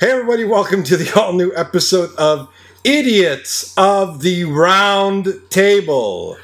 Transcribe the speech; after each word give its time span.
Hey, 0.00 0.10
everybody, 0.10 0.44
welcome 0.44 0.82
to 0.84 0.96
the 0.96 1.12
all 1.20 1.32
new 1.32 1.52
episode 1.54 2.10
of 2.16 2.48
Idiots 2.84 3.72
of 3.76 4.20
the 4.22 4.44
Round 4.44 5.28
Table. 5.50 6.36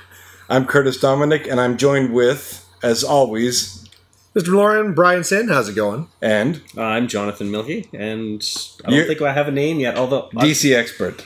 I'm 0.49 0.67
Curtis 0.67 0.99
Dominique, 0.99 1.47
and 1.47 1.61
I'm 1.61 1.77
joined 1.77 2.13
with, 2.13 2.67
as 2.83 3.05
always, 3.05 3.89
Mr. 4.35 4.49
Lauren, 4.53 4.95
Brian 4.95 5.25
Sin, 5.25 5.49
how's 5.49 5.69
it 5.69 5.75
going? 5.75 6.09
and 6.23 6.63
Uh, 6.77 6.83
I'm 6.83 7.09
Jonathan 7.09 7.51
Milky, 7.51 7.89
and 7.93 8.43
I 8.85 8.91
don't 8.91 8.99
You- 9.01 9.07
think 9.07 9.23
I 9.23 9.33
have 9.33 9.49
a 9.49 9.53
name 9.53 9.81
yet. 9.81 9.97
Although 9.97 10.29
I- 10.37 10.45
DC 10.47 10.75
expert. 10.75 11.25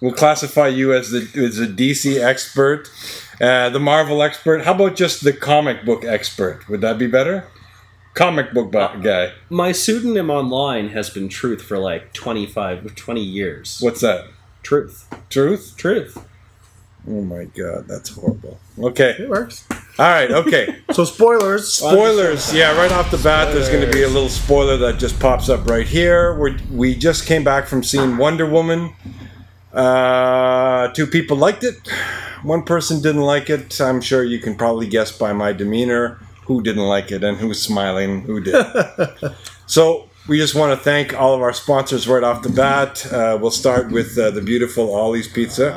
We'll 0.00 0.12
classify 0.12 0.66
you 0.66 0.92
as 0.92 1.10
the 1.12 1.28
as 1.46 1.60
a 1.60 1.66
DC 1.66 2.18
expert, 2.18 2.90
uh, 3.40 3.68
the 3.70 3.78
Marvel 3.78 4.20
expert. 4.20 4.64
How 4.64 4.72
about 4.74 4.96
just 4.96 5.22
the 5.22 5.32
comic 5.32 5.84
book 5.84 6.04
expert? 6.04 6.68
Would 6.68 6.80
that 6.80 6.98
be 6.98 7.06
better? 7.06 7.44
Comic 8.14 8.52
book 8.52 8.70
guy. 8.72 9.32
my 9.48 9.72
pseudonym 9.72 10.28
online 10.30 10.90
has 10.90 11.08
been 11.08 11.28
Truth 11.28 11.62
for 11.62 11.78
like 11.78 12.12
25, 12.12 12.94
20 12.94 13.20
years. 13.22 13.78
What's 13.80 14.02
that? 14.02 14.26
Truth? 14.62 15.08
Truth? 15.30 15.74
Truth. 15.76 16.26
Oh 17.08 17.22
my 17.22 17.44
god, 17.44 17.88
that's 17.88 18.10
horrible. 18.10 18.60
Okay. 18.78 19.16
It 19.18 19.28
works. 19.28 19.66
All 19.98 20.06
right. 20.06 20.30
Okay. 20.30 20.78
So, 20.92 21.04
spoilers. 21.04 21.72
Spoilers. 21.72 22.52
Yeah, 22.52 22.76
right 22.76 22.92
off 22.92 23.10
the 23.10 23.16
bat, 23.16 23.54
there's 23.54 23.70
going 23.70 23.84
to 23.86 23.90
be 23.90 24.02
a 24.02 24.08
little 24.08 24.28
spoiler 24.28 24.76
that 24.76 24.98
just 24.98 25.18
pops 25.18 25.48
up 25.48 25.66
right 25.66 25.86
here. 25.86 26.38
we 26.38 26.56
we 26.70 26.94
just 26.94 27.24
came 27.24 27.42
back 27.42 27.66
from 27.66 27.82
seeing 27.82 28.18
Wonder 28.18 28.44
Woman. 28.44 28.94
Uh, 29.72 30.88
two 30.88 31.06
people 31.06 31.38
liked 31.38 31.64
it. 31.64 31.76
One 32.42 32.62
person 32.62 33.00
didn't 33.00 33.22
like 33.22 33.48
it. 33.48 33.80
I'm 33.80 34.02
sure 34.02 34.22
you 34.22 34.38
can 34.38 34.54
probably 34.54 34.86
guess 34.86 35.16
by 35.16 35.32
my 35.32 35.54
demeanor 35.54 36.18
who 36.44 36.62
didn't 36.62 36.82
like 36.84 37.10
it 37.10 37.22
and 37.24 37.36
who's 37.38 37.60
smiling, 37.62 38.22
who 38.22 38.40
did. 38.40 38.54
so 39.66 40.08
we 40.28 40.38
just 40.38 40.54
want 40.54 40.76
to 40.76 40.82
thank 40.82 41.14
all 41.14 41.34
of 41.34 41.40
our 41.42 41.52
sponsors 41.52 42.06
right 42.06 42.22
off 42.22 42.42
the 42.42 42.48
bat. 42.48 43.04
Uh, 43.12 43.38
we'll 43.40 43.50
start 43.50 43.90
with 43.90 44.16
uh, 44.18 44.30
the 44.30 44.40
beautiful 44.40 44.94
Ollie's 44.94 45.28
Pizza. 45.28 45.72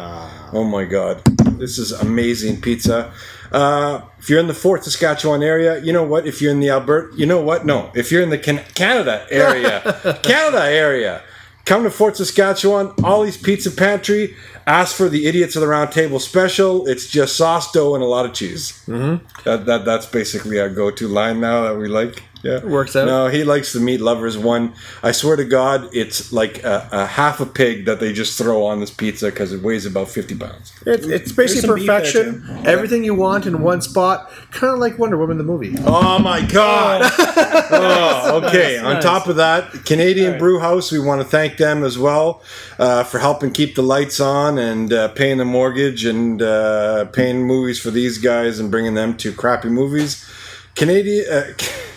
Oh 0.54 0.64
my 0.64 0.86
God, 0.86 1.24
this 1.58 1.78
is 1.78 1.92
amazing 1.92 2.62
pizza. 2.62 3.12
Uh, 3.52 4.02
if 4.20 4.30
you're 4.30 4.40
in 4.40 4.48
the 4.48 4.54
Fort 4.54 4.84
Saskatchewan 4.84 5.44
area, 5.44 5.82
you 5.84 5.94
know 5.94 6.04
what? 6.04 6.28
If 6.28 6.42
you're 6.42 6.52
in 6.52 6.60
the 6.60 6.70
Alberta, 6.70 7.16
you 7.16 7.26
know 7.26 7.42
what? 7.42 7.66
No, 7.66 7.92
if 7.96 8.12
you're 8.12 8.22
in 8.22 8.30
the 8.30 8.38
can- 8.38 8.64
Canada 8.74 9.26
area, 9.30 10.20
Canada 10.24 10.64
area, 10.64 11.24
come 11.66 11.84
to 11.84 11.90
Fort 11.90 12.16
Saskatchewan, 12.16 12.94
Ollie's 13.04 13.38
Pizza 13.38 13.72
Pantry. 13.72 14.36
Ask 14.68 14.96
for 14.96 15.10
the 15.10 15.28
Idiots 15.28 15.56
of 15.56 15.62
the 15.62 15.68
Round 15.68 15.92
Table 15.92 16.20
special. 16.20 16.88
It's 16.88 17.08
just 17.08 17.36
sauce, 17.36 17.72
dough, 17.72 17.96
and 17.96 18.04
a 18.04 18.08
lot 18.08 18.26
of 18.26 18.34
cheese. 18.34 18.84
Mm-hmm. 18.88 19.26
That, 19.44 19.66
that 19.66 19.86
that's 19.86 20.06
basically 20.06 20.60
our 20.60 20.70
go-to 20.70 21.08
line 21.08 21.40
now 21.40 21.64
that 21.64 21.78
we 21.78 21.88
like. 21.88 22.24
Yeah, 22.46 22.58
It 22.58 22.66
Works 22.66 22.96
out. 22.96 23.06
No, 23.06 23.28
he 23.28 23.44
likes 23.44 23.74
the 23.74 23.80
meat 23.80 24.00
lovers 24.00 24.38
one. 24.38 24.74
I 25.02 25.14
swear 25.14 25.36
to 25.36 25.44
God, 25.44 25.90
it's 25.94 26.32
like 26.32 26.64
a, 26.64 26.88
a 26.92 27.06
half 27.08 27.40
a 27.40 27.46
pig 27.48 27.86
that 27.86 28.00
they 28.00 28.14
just 28.14 28.38
throw 28.38 28.64
on 28.66 28.80
this 28.80 28.92
pizza 28.92 29.32
because 29.32 29.52
it 29.52 29.64
weighs 29.64 29.88
about 29.88 30.10
fifty 30.10 30.36
pounds. 30.36 30.72
It, 30.86 31.06
it's 31.06 31.32
basically 31.32 31.62
some 31.62 31.70
there, 31.72 31.80
perfection. 31.80 32.46
Everything 32.68 33.04
you 33.04 33.16
want 33.16 33.48
in 33.48 33.64
one 33.64 33.82
spot. 33.82 34.30
Kind 34.52 34.74
of 34.74 34.80
like 34.80 35.00
Wonder 35.00 35.18
Woman 35.18 35.40
the 35.40 35.44
movie. 35.44 35.76
Oh 35.86 36.20
my 36.20 36.42
God! 36.46 37.02
oh, 37.18 38.44
okay. 38.46 38.78
On 38.78 38.94
nice. 38.94 39.04
top 39.04 39.26
of 39.26 39.38
that, 39.38 39.72
Canadian 39.84 40.28
All 40.28 40.32
right. 40.34 40.40
Brew 40.40 40.60
House, 40.60 40.92
we 40.92 41.00
want 41.00 41.22
to 41.22 41.28
thank 41.28 41.58
them 41.58 41.84
as 41.84 41.98
well 41.98 42.44
uh, 42.78 43.04
for 43.04 43.18
helping 43.18 43.54
keep 43.54 43.74
the 43.74 43.82
lights 43.82 44.20
on 44.20 44.60
and 44.60 44.94
uh, 44.94 45.08
paying 45.10 45.38
the 45.38 45.46
mortgage 45.46 46.06
and 46.06 46.44
uh, 46.44 47.06
paying 47.06 47.44
movies 47.44 47.80
for 47.80 47.90
these 47.90 48.20
guys 48.20 48.60
and 48.60 48.70
bringing 48.70 48.94
them 48.94 49.18
to 49.18 49.34
crappy 49.34 49.70
movies. 49.70 50.30
Canadian. 50.76 51.56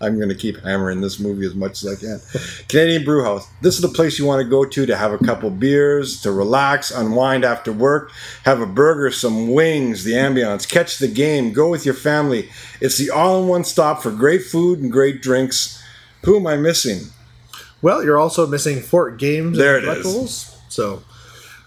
I'm 0.00 0.16
going 0.16 0.28
to 0.28 0.34
keep 0.34 0.60
hammering 0.60 1.00
this 1.00 1.18
movie 1.18 1.46
as 1.46 1.54
much 1.54 1.82
as 1.82 1.92
I 1.92 2.00
can. 2.00 2.20
Canadian 2.68 3.04
Brew 3.04 3.24
House. 3.24 3.48
This 3.62 3.74
is 3.74 3.80
the 3.80 3.88
place 3.88 4.18
you 4.18 4.26
want 4.26 4.42
to 4.42 4.48
go 4.48 4.64
to 4.64 4.86
to 4.86 4.96
have 4.96 5.12
a 5.12 5.18
couple 5.18 5.50
beers, 5.50 6.20
to 6.22 6.30
relax, 6.30 6.90
unwind 6.90 7.44
after 7.44 7.72
work, 7.72 8.12
have 8.44 8.60
a 8.60 8.66
burger, 8.66 9.10
some 9.10 9.52
wings, 9.52 10.04
the 10.04 10.12
ambiance, 10.12 10.68
catch 10.68 10.98
the 10.98 11.08
game, 11.08 11.52
go 11.52 11.68
with 11.68 11.84
your 11.84 11.94
family. 11.94 12.48
It's 12.80 12.98
the 12.98 13.10
all 13.10 13.42
in 13.42 13.48
one 13.48 13.64
stop 13.64 14.02
for 14.02 14.12
great 14.12 14.44
food 14.44 14.78
and 14.78 14.92
great 14.92 15.20
drinks. 15.20 15.82
Who 16.24 16.36
am 16.36 16.46
I 16.46 16.56
missing? 16.56 17.08
Well, 17.82 18.04
you're 18.04 18.18
also 18.18 18.46
missing 18.46 18.80
Fort 18.80 19.18
Games 19.18 19.58
There 19.58 19.78
and 19.78 19.86
it 19.86 20.06
is. 20.06 20.56
So, 20.68 21.02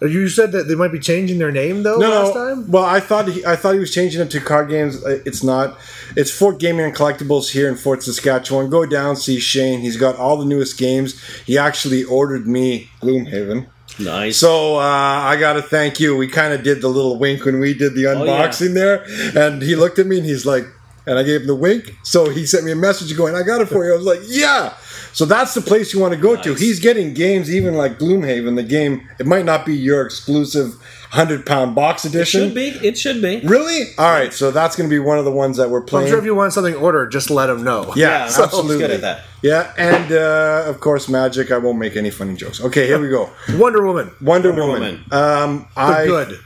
you 0.07 0.27
said 0.29 0.51
that 0.53 0.67
they 0.67 0.75
might 0.75 0.91
be 0.91 0.99
changing 0.99 1.37
their 1.37 1.51
name 1.51 1.83
though 1.83 1.97
No, 1.97 2.09
last 2.09 2.35
no. 2.35 2.49
time. 2.55 2.71
Well, 2.71 2.83
I 2.85 2.99
thought 2.99 3.27
he, 3.27 3.45
I 3.45 3.55
thought 3.55 3.73
he 3.73 3.79
was 3.79 3.93
changing 3.93 4.21
it 4.21 4.31
to 4.31 4.39
card 4.39 4.69
games. 4.69 5.03
It's 5.05 5.43
not. 5.43 5.77
It's 6.15 6.31
Fort 6.31 6.59
Gaming 6.59 6.85
and 6.85 6.95
Collectibles 6.95 7.51
here 7.51 7.69
in 7.69 7.75
Fort 7.75 8.01
Saskatchewan. 8.03 8.69
Go 8.69 8.85
down, 8.85 9.15
see 9.15 9.39
Shane. 9.39 9.79
He's 9.81 9.97
got 9.97 10.15
all 10.17 10.37
the 10.37 10.45
newest 10.45 10.77
games. 10.77 11.21
He 11.45 11.57
actually 11.57 12.03
ordered 12.03 12.47
me 12.47 12.89
Gloomhaven. 13.01 13.67
Nice. 13.99 14.37
So 14.37 14.77
uh, 14.77 14.81
I 14.81 15.35
got 15.39 15.53
to 15.53 15.61
thank 15.61 15.99
you. 15.99 16.15
We 16.17 16.27
kind 16.27 16.53
of 16.53 16.63
did 16.63 16.81
the 16.81 16.87
little 16.87 17.19
wink 17.19 17.45
when 17.45 17.59
we 17.59 17.73
did 17.73 17.93
the 17.93 18.07
Oh, 18.07 18.23
yeah. 18.23 18.47
unboxing 18.47 18.73
there, 18.73 19.03
and 19.37 19.61
he 19.61 19.75
looked 19.75 19.99
at 19.99 20.07
me 20.07 20.17
and 20.17 20.25
he's 20.25 20.45
like, 20.45 20.65
and 21.05 21.19
I 21.19 21.23
gave 21.23 21.41
him 21.41 21.47
the 21.47 21.55
wink. 21.55 21.95
So 22.03 22.29
he 22.29 22.45
sent 22.45 22.63
me 22.63 22.71
a 22.71 22.75
message 22.75 23.15
going, 23.17 23.35
"I 23.35 23.43
got 23.43 23.59
it 23.61 23.67
for 23.67 23.85
you." 23.85 23.93
I 23.93 23.97
was 23.97 24.05
like, 24.05 24.21
"Yeah." 24.27 24.73
So 25.13 25.25
that's 25.25 25.53
the 25.53 25.61
place 25.61 25.93
you 25.93 25.99
want 25.99 26.13
to 26.13 26.19
go 26.19 26.41
to. 26.41 26.53
He's 26.55 26.79
getting 26.79 27.13
games 27.13 27.53
even 27.53 27.73
like 27.73 27.99
Gloomhaven. 27.99 28.55
The 28.55 28.63
game 28.63 29.07
it 29.19 29.25
might 29.27 29.45
not 29.45 29.65
be 29.65 29.75
your 29.75 30.05
exclusive 30.05 30.75
hundred 31.09 31.45
pound 31.45 31.75
box 31.75 32.05
it 32.05 32.09
edition. 32.15 32.41
should 32.47 32.55
be. 32.55 32.67
It 32.69 32.97
should 32.97 33.21
be. 33.21 33.41
Really? 33.41 33.93
All 33.97 34.09
right. 34.09 34.31
So 34.33 34.51
that's 34.51 34.75
going 34.77 34.89
to 34.89 34.93
be 34.93 34.99
one 34.99 35.17
of 35.19 35.25
the 35.25 35.31
ones 35.31 35.57
that 35.57 35.69
we're 35.69 35.81
I'm 35.81 35.85
playing. 35.85 36.07
sure 36.09 36.17
if 36.17 36.23
you 36.23 36.33
want 36.33 36.53
something 36.53 36.75
ordered, 36.75 37.11
just 37.11 37.29
let 37.29 37.47
them 37.47 37.63
know. 37.63 37.91
yeah, 37.95 38.23
Yeah, 38.23 38.27
so- 38.27 38.43
absolutely. 38.45 38.77
good 38.77 38.91
at 38.91 39.01
that. 39.01 39.23
Yeah, 39.41 39.73
and 39.77 40.11
uh, 40.11 40.63
of 40.69 40.79
course, 40.79 41.09
magic. 41.09 41.51
I 41.51 41.57
won't 41.57 41.79
make 41.79 41.95
any 41.97 42.11
funny 42.11 42.35
jokes. 42.35 42.61
Okay, 42.61 42.85
here 42.87 42.99
we 42.99 43.09
go. 43.09 43.29
Wonder 43.57 43.85
Woman. 43.85 44.11
Wonder, 44.21 44.49
Wonder 44.51 44.65
Woman. 44.67 44.81
Woman. 44.81 45.03
Um, 45.11 45.67
The 45.75 45.81
I 45.81 46.05
good. 46.05 46.39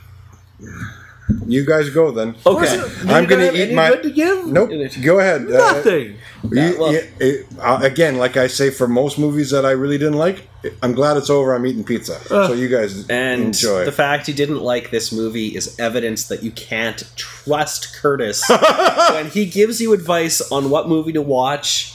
You 1.47 1.65
guys 1.65 1.89
go 1.89 2.11
then. 2.11 2.35
Okay. 2.45 2.77
Do 2.77 3.09
I'm 3.09 3.25
gonna 3.25 3.51
eat 3.51 3.73
my- 3.73 3.89
good 3.89 4.03
to 4.03 4.11
give. 4.11 4.45
Nope. 4.47 4.69
Go 5.03 5.19
ahead. 5.19 5.41
Uh, 5.51 5.57
Nothing. 5.73 6.15
you- 6.51 6.75
well- 6.79 6.91
you- 6.93 7.01
it- 7.19 7.45
uh, 7.59 7.79
again, 7.81 8.17
like 8.17 8.37
I 8.37 8.47
say, 8.47 8.69
for 8.69 8.87
most 8.87 9.17
movies 9.17 9.49
that 9.51 9.65
I 9.65 9.71
really 9.71 9.97
didn't 9.97 10.17
like, 10.17 10.47
I'm 10.83 10.93
glad 10.93 11.17
it's 11.17 11.29
over. 11.29 11.53
I'm 11.55 11.65
eating 11.65 11.83
pizza, 11.83 12.19
so 12.27 12.53
you 12.53 12.67
guys 12.67 13.05
And 13.09 13.41
enjoy. 13.41 13.85
the 13.85 13.91
fact 13.91 14.27
you 14.27 14.33
didn't 14.33 14.61
like 14.61 14.89
this 14.91 15.11
movie 15.11 15.49
is 15.55 15.75
evidence 15.79 16.25
that 16.27 16.41
you 16.43 16.51
can't 16.51 17.03
trust 17.15 17.95
Curtis 18.01 18.43
when 19.13 19.27
he 19.27 19.45
gives 19.45 19.79
you 19.81 19.93
advice 19.93 20.41
on 20.51 20.69
what 20.69 20.87
movie 20.89 21.13
to 21.13 21.21
watch. 21.21 21.93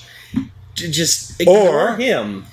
Just 0.74 1.40
ignore 1.40 1.90
Or- 1.92 1.96
him. 1.96 2.46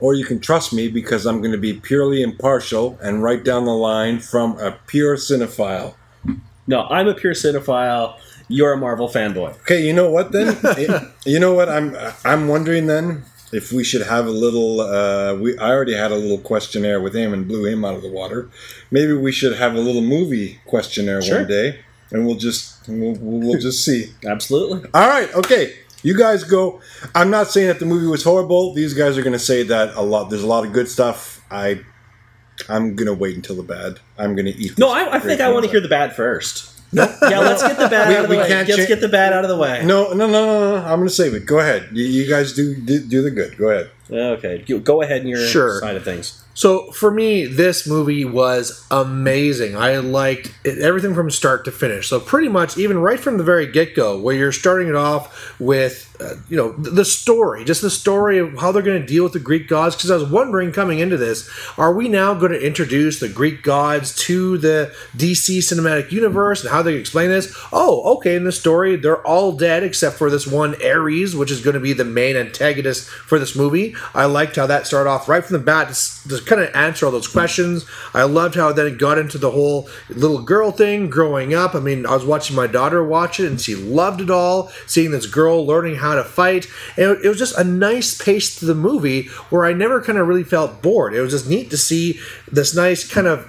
Or 0.00 0.14
you 0.14 0.24
can 0.24 0.38
trust 0.40 0.72
me 0.72 0.88
because 0.88 1.26
I'm 1.26 1.38
going 1.40 1.52
to 1.52 1.58
be 1.58 1.74
purely 1.74 2.22
impartial 2.22 2.98
and 3.02 3.22
right 3.22 3.42
down 3.44 3.64
the 3.64 3.72
line 3.74 4.20
from 4.20 4.58
a 4.58 4.72
pure 4.86 5.16
cinephile. 5.16 5.94
No, 6.66 6.82
I'm 6.88 7.08
a 7.08 7.14
pure 7.14 7.34
cinephile. 7.34 8.18
You're 8.48 8.72
a 8.72 8.76
Marvel 8.76 9.08
fanboy. 9.08 9.54
Okay, 9.60 9.84
you 9.86 9.92
know 9.92 10.10
what 10.10 10.32
then? 10.32 10.56
You 11.26 11.38
know 11.38 11.52
what 11.54 11.68
I'm 11.68 11.94
I'm 12.24 12.48
wondering 12.48 12.86
then 12.86 13.24
if 13.52 13.72
we 13.72 13.82
should 13.84 14.02
have 14.06 14.26
a 14.26 14.30
little. 14.30 14.80
Uh, 14.80 15.34
we 15.34 15.58
I 15.58 15.70
already 15.70 15.94
had 15.94 16.12
a 16.12 16.16
little 16.16 16.38
questionnaire 16.38 17.00
with 17.00 17.14
him 17.14 17.32
and 17.34 17.46
blew 17.48 17.66
him 17.66 17.84
out 17.84 17.94
of 17.94 18.02
the 18.02 18.10
water. 18.10 18.48
Maybe 18.90 19.12
we 19.14 19.32
should 19.32 19.56
have 19.58 19.74
a 19.74 19.80
little 19.80 20.00
movie 20.02 20.60
questionnaire 20.66 21.20
Sure. 21.22 21.38
one 21.40 21.48
day, 21.48 21.80
and 22.10 22.26
we'll 22.26 22.36
just 22.36 22.86
we'll, 22.88 23.16
we'll 23.20 23.58
just 23.58 23.84
see. 23.84 24.12
Absolutely. 24.26 24.88
All 24.94 25.08
right, 25.08 25.32
okay. 25.34 25.74
You 26.02 26.16
guys 26.16 26.44
go. 26.44 26.80
I'm 27.14 27.30
not 27.30 27.48
saying 27.48 27.66
that 27.68 27.80
the 27.80 27.86
movie 27.86 28.06
was 28.06 28.22
horrible. 28.22 28.72
These 28.74 28.94
guys 28.94 29.18
are 29.18 29.22
going 29.22 29.32
to 29.32 29.38
say 29.38 29.62
that 29.64 29.94
a 29.94 30.02
lot. 30.02 30.30
There's 30.30 30.42
a 30.44 30.46
lot 30.46 30.64
of 30.64 30.72
good 30.72 30.88
stuff. 30.88 31.44
I, 31.50 31.80
I'm 32.68 32.94
going 32.94 33.06
to 33.06 33.14
wait 33.14 33.34
until 33.36 33.56
the 33.56 33.62
bad. 33.62 33.98
I'm 34.16 34.34
going 34.34 34.46
to 34.46 34.56
eat. 34.56 34.78
No, 34.78 34.90
I, 34.90 35.16
I 35.16 35.18
think 35.18 35.40
I 35.40 35.50
want 35.50 35.64
to 35.64 35.70
hear 35.70 35.80
the 35.80 35.88
bad 35.88 36.14
first. 36.14 36.74
yeah, 36.92 37.04
let's 37.40 37.62
get 37.62 37.76
the 37.78 37.88
bad 37.90 38.08
We- 38.08 38.14
out 38.16 38.24
of 38.24 38.30
the 38.30 38.36
way. 38.38 38.48
can't 38.48 38.68
Let's 38.68 38.82
cha- 38.82 38.88
get 38.88 39.00
the 39.00 39.08
bad 39.08 39.32
out 39.32 39.44
of 39.44 39.50
the 39.50 39.56
way. 39.58 39.82
No, 39.84 40.12
no, 40.12 40.26
no, 40.26 40.46
no, 40.46 40.70
no. 40.80 40.84
I'm 40.86 40.98
going 41.00 41.08
to 41.08 41.14
save 41.14 41.34
it. 41.34 41.44
Go 41.46 41.58
ahead. 41.58 41.88
You, 41.92 42.04
you 42.04 42.28
guys 42.28 42.52
do, 42.54 42.74
do 42.80 43.00
do 43.00 43.20
the 43.22 43.30
good. 43.30 43.58
Go 43.58 43.68
ahead. 43.70 43.90
Okay, 44.10 44.58
go 44.80 45.02
ahead 45.02 45.20
in 45.22 45.26
your 45.28 45.46
Sure. 45.46 45.80
side 45.80 45.96
of 45.96 46.04
things. 46.04 46.42
So 46.58 46.90
for 46.90 47.12
me, 47.12 47.46
this 47.46 47.86
movie 47.86 48.24
was 48.24 48.84
amazing. 48.90 49.76
I 49.76 49.98
liked 49.98 50.52
it, 50.64 50.80
everything 50.80 51.14
from 51.14 51.30
start 51.30 51.64
to 51.66 51.70
finish. 51.70 52.08
So 52.08 52.18
pretty 52.18 52.48
much, 52.48 52.76
even 52.76 52.98
right 52.98 53.20
from 53.20 53.38
the 53.38 53.44
very 53.44 53.70
get 53.70 53.94
go, 53.94 54.18
where 54.18 54.34
you're 54.34 54.50
starting 54.50 54.88
it 54.88 54.96
off 54.96 55.54
with, 55.60 56.12
uh, 56.20 56.34
you 56.48 56.56
know, 56.56 56.72
the 56.72 57.04
story, 57.04 57.64
just 57.64 57.80
the 57.80 57.90
story 57.90 58.38
of 58.38 58.58
how 58.58 58.72
they're 58.72 58.82
going 58.82 59.00
to 59.00 59.06
deal 59.06 59.22
with 59.22 59.34
the 59.34 59.38
Greek 59.38 59.68
gods. 59.68 59.94
Because 59.94 60.10
I 60.10 60.16
was 60.16 60.28
wondering 60.28 60.72
coming 60.72 60.98
into 60.98 61.16
this, 61.16 61.48
are 61.78 61.94
we 61.94 62.08
now 62.08 62.34
going 62.34 62.50
to 62.50 62.66
introduce 62.66 63.20
the 63.20 63.28
Greek 63.28 63.62
gods 63.62 64.12
to 64.24 64.58
the 64.58 64.92
DC 65.16 65.58
cinematic 65.58 66.10
universe 66.10 66.62
and 66.62 66.72
how 66.72 66.82
they 66.82 66.94
explain 66.94 67.28
this? 67.28 67.56
Oh, 67.72 68.16
okay. 68.16 68.34
In 68.34 68.42
the 68.42 68.50
story, 68.50 68.96
they're 68.96 69.24
all 69.24 69.52
dead 69.52 69.84
except 69.84 70.16
for 70.16 70.28
this 70.28 70.44
one 70.44 70.74
Ares, 70.84 71.36
which 71.36 71.52
is 71.52 71.60
going 71.60 71.74
to 71.74 71.80
be 71.80 71.92
the 71.92 72.04
main 72.04 72.36
antagonist 72.36 73.08
for 73.08 73.38
this 73.38 73.54
movie. 73.54 73.94
I 74.12 74.24
liked 74.24 74.56
how 74.56 74.66
that 74.66 74.88
started 74.88 75.08
off 75.08 75.28
right 75.28 75.44
from 75.44 75.56
the 75.56 75.64
bat. 75.64 75.94
Kind 76.48 76.60
of 76.62 76.74
answer 76.74 77.06
all 77.06 77.12
those 77.12 77.28
questions. 77.28 77.84
I 78.14 78.24
loved 78.24 78.54
how 78.56 78.72
then 78.72 78.86
it 78.86 78.98
got 78.98 79.18
into 79.18 79.38
the 79.38 79.50
whole 79.50 79.88
little 80.08 80.42
girl 80.42 80.72
thing 80.72 81.08
growing 81.10 81.54
up. 81.54 81.74
I 81.74 81.80
mean, 81.80 82.06
I 82.06 82.14
was 82.14 82.24
watching 82.24 82.56
my 82.56 82.66
daughter 82.66 83.04
watch 83.04 83.38
it, 83.38 83.46
and 83.46 83.60
she 83.60 83.74
loved 83.74 84.20
it 84.20 84.30
all. 84.30 84.70
Seeing 84.86 85.10
this 85.10 85.26
girl 85.26 85.64
learning 85.66 85.96
how 85.96 86.14
to 86.14 86.24
fight, 86.24 86.66
and 86.96 87.18
it, 87.22 87.28
was 87.28 87.38
just 87.38 87.56
a 87.58 87.64
nice 87.64 88.16
pace 88.20 88.58
to 88.58 88.64
the 88.64 88.74
movie 88.74 89.28
where 89.50 89.64
I 89.64 89.72
never 89.72 90.00
kind 90.02 90.18
of 90.18 90.26
really 90.26 90.44
felt 90.44 90.82
bored. 90.82 91.14
It 91.14 91.20
was 91.20 91.32
just 91.32 91.48
neat 91.48 91.70
to 91.70 91.76
see 91.76 92.18
this 92.50 92.74
nice 92.74 93.06
kind 93.06 93.26
of 93.26 93.46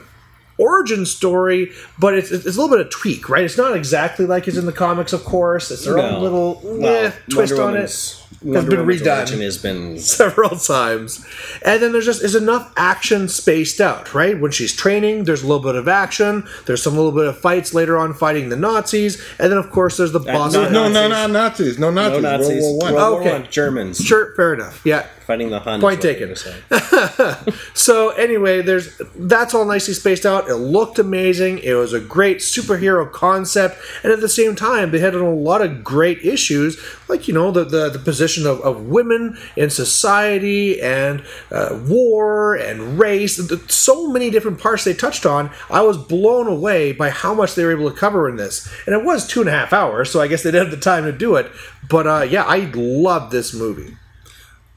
origin 0.58 1.06
story, 1.06 1.72
but 1.98 2.14
it's, 2.14 2.32
it's 2.32 2.46
a 2.46 2.50
little 2.62 2.68
bit 2.70 2.86
of 2.86 2.92
tweak, 2.92 3.30
right? 3.30 3.46
It's 3.46 3.58
not 3.58 3.76
exactly 3.78 4.26
like 4.26 4.46
it's 4.48 4.58
in 4.58 4.66
the 4.66 4.74
comics, 4.74 5.14
of 5.14 5.24
course. 5.24 5.72
It's 5.72 5.86
their 5.86 5.96
No. 5.96 6.02
own 6.04 6.22
little 6.22 6.62
Well, 6.64 7.06
eh, 7.06 7.12
twist 7.30 7.54
Wonder 7.54 7.64
on 7.64 7.72
Woman's- 7.76 8.16
it. 8.19 8.19
Has 8.54 8.66
been 8.66 8.86
redone. 8.86 9.42
Has 9.42 9.58
been 9.58 10.00
several 10.00 10.52
times. 10.52 11.26
And 11.64 11.82
then 11.82 11.92
there's 11.92 12.06
just 12.06 12.24
is 12.24 12.36
enough 12.36 12.72
action 12.78 13.28
spaced 13.28 13.82
out, 13.82 14.14
right? 14.14 14.40
When 14.40 14.52
she's 14.52 14.74
training, 14.76 15.26
there's 15.26 15.44
a 15.44 15.48
little 15.48 15.64
bit 15.64 15.76
of 15.76 15.88
action. 15.88 16.48
There's 16.66 16.82
some 16.82 16.96
little 16.96 17.12
bit 17.12 17.26
of 17.26 17.38
fights 17.38 17.74
later 17.74 17.98
on 17.98 18.14
fighting 18.14 18.50
the 18.50 18.56
Nazis, 18.56 19.22
and 19.40 19.52
then 19.52 19.58
of 19.58 19.70
course 19.72 19.98
there's 19.98 20.12
the 20.14 20.20
uh, 20.22 20.24
boss. 20.24 20.54
no. 20.54 20.70
No, 20.70 20.88
no, 20.88 21.08
Nazis. 21.08 21.10
no, 21.10 21.28
Nazis. 21.28 21.80
No 21.80 21.90
Nazis. 21.92 22.22
no 22.22 22.30
Nazis. 22.30 22.64
World 22.64 22.82
War 22.82 22.92
One. 22.92 22.94
Oh, 22.94 22.96
World 22.96 23.12
War 23.12 23.22
Okay. 23.22 23.42
One. 23.42 23.52
Germans 23.52 23.98
Sure, 24.00 24.34
fair 24.36 24.54
enough. 24.54 24.82
Yeah. 24.86 25.06
fighting 25.26 25.50
the 25.50 25.60
Huns. 25.60 25.82
Point 25.82 26.02
taken. 26.02 26.34
So 27.74 28.10
anyway, 28.12 28.62
there's 28.62 29.02
that's 29.16 29.54
all 29.54 29.66
nicely 29.66 29.94
spaced 29.94 30.26
out. 30.26 30.50
It 30.50 30.56
looked 30.56 31.00
amazing. 31.00 31.60
It 31.60 31.74
was 31.74 31.94
a 31.94 32.00
great 32.00 32.38
superhero 32.40 33.10
concept, 33.12 33.78
and 34.04 34.12
at 34.12 34.20
the 34.22 34.30
same 34.30 34.56
time, 34.56 34.92
they 34.92 35.00
had 35.00 35.16
a 35.16 35.24
lot 35.24 35.62
of 35.62 35.84
great 35.84 36.20
issues, 36.24 36.78
like 37.08 37.28
you 37.28 37.34
know 37.34 37.52
the 37.52 37.64
the, 37.64 37.90
the 37.90 37.98
position 38.20 38.46
of, 38.46 38.60
of 38.62 38.88
women 38.88 39.38
in 39.56 39.70
society 39.70 40.82
and 40.82 41.24
uh, 41.52 41.80
war 41.88 42.54
and 42.54 43.00
race. 43.00 43.40
So 43.74 44.12
many 44.12 44.30
different 44.30 44.60
parts 44.60 44.84
they 44.84 44.94
touched 44.94 45.26
on. 45.26 45.52
I 45.70 45.82
was 45.82 45.98
blown 45.98 46.48
away 46.48 46.92
by 46.92 47.12
how 47.12 47.34
much 47.34 47.56
they 47.56 47.64
were 47.64 47.72
able 47.72 47.90
to 47.90 47.96
cover 47.98 48.28
in 48.28 48.36
this, 48.36 48.68
and 48.86 48.94
it 48.94 49.06
was 49.06 49.26
two 49.26 49.40
and 49.40 49.48
a 49.48 49.54
half 49.54 49.72
hours, 49.72 50.12
so 50.12 50.20
I 50.20 50.28
guess 50.28 50.44
they 50.44 50.52
didn't 50.52 50.68
have 50.68 50.76
the 50.78 50.84
time 50.84 51.06
to 51.06 51.14
do 51.14 51.36
it. 51.36 51.50
But 51.88 52.08
uh, 52.08 52.22
yeah, 52.30 52.44
I 52.44 52.70
loved 52.76 53.32
this 53.32 53.54
movie. 53.54 53.96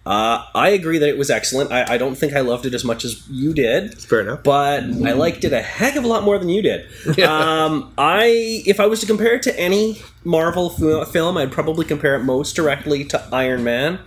Uh, 0.05 0.45
I 0.53 0.71
agree 0.71 0.99
that 0.99 1.09
it 1.09 1.17
was 1.17 1.31
excellent. 1.31 1.71
I, 1.71 1.95
I 1.95 1.97
don't 1.99 2.17
think 2.17 2.33
I 2.33 2.41
loved 2.41 2.67
it 2.67 2.75
as 2.75 2.85
much 2.85 3.05
as 3.05 3.29
you 3.29 3.55
did. 3.55 3.97
Fair 4.03 4.21
enough. 4.23 4.43
but 4.43 4.83
I 4.83 5.13
liked 5.13 5.45
it 5.45 5.53
a 5.53 5.63
heck 5.63 5.95
of 5.95 6.03
a 6.03 6.09
lot 6.09 6.25
more 6.25 6.39
than 6.39 6.49
you 6.49 6.61
did. 6.61 6.87
Um, 7.23 7.93
I, 7.97 8.63
if 8.67 8.81
I 8.81 8.87
was 8.87 9.01
to 9.01 9.07
compare 9.07 9.35
it 9.35 9.43
to 9.45 9.59
any 9.59 10.03
Marvel 10.25 10.71
fi- 10.71 11.05
film, 11.05 11.37
I'd 11.37 11.53
probably 11.53 11.85
compare 11.85 12.17
it 12.17 12.25
most 12.25 12.57
directly 12.57 13.05
to 13.07 13.29
Iron 13.33 13.63
Man. 13.63 14.01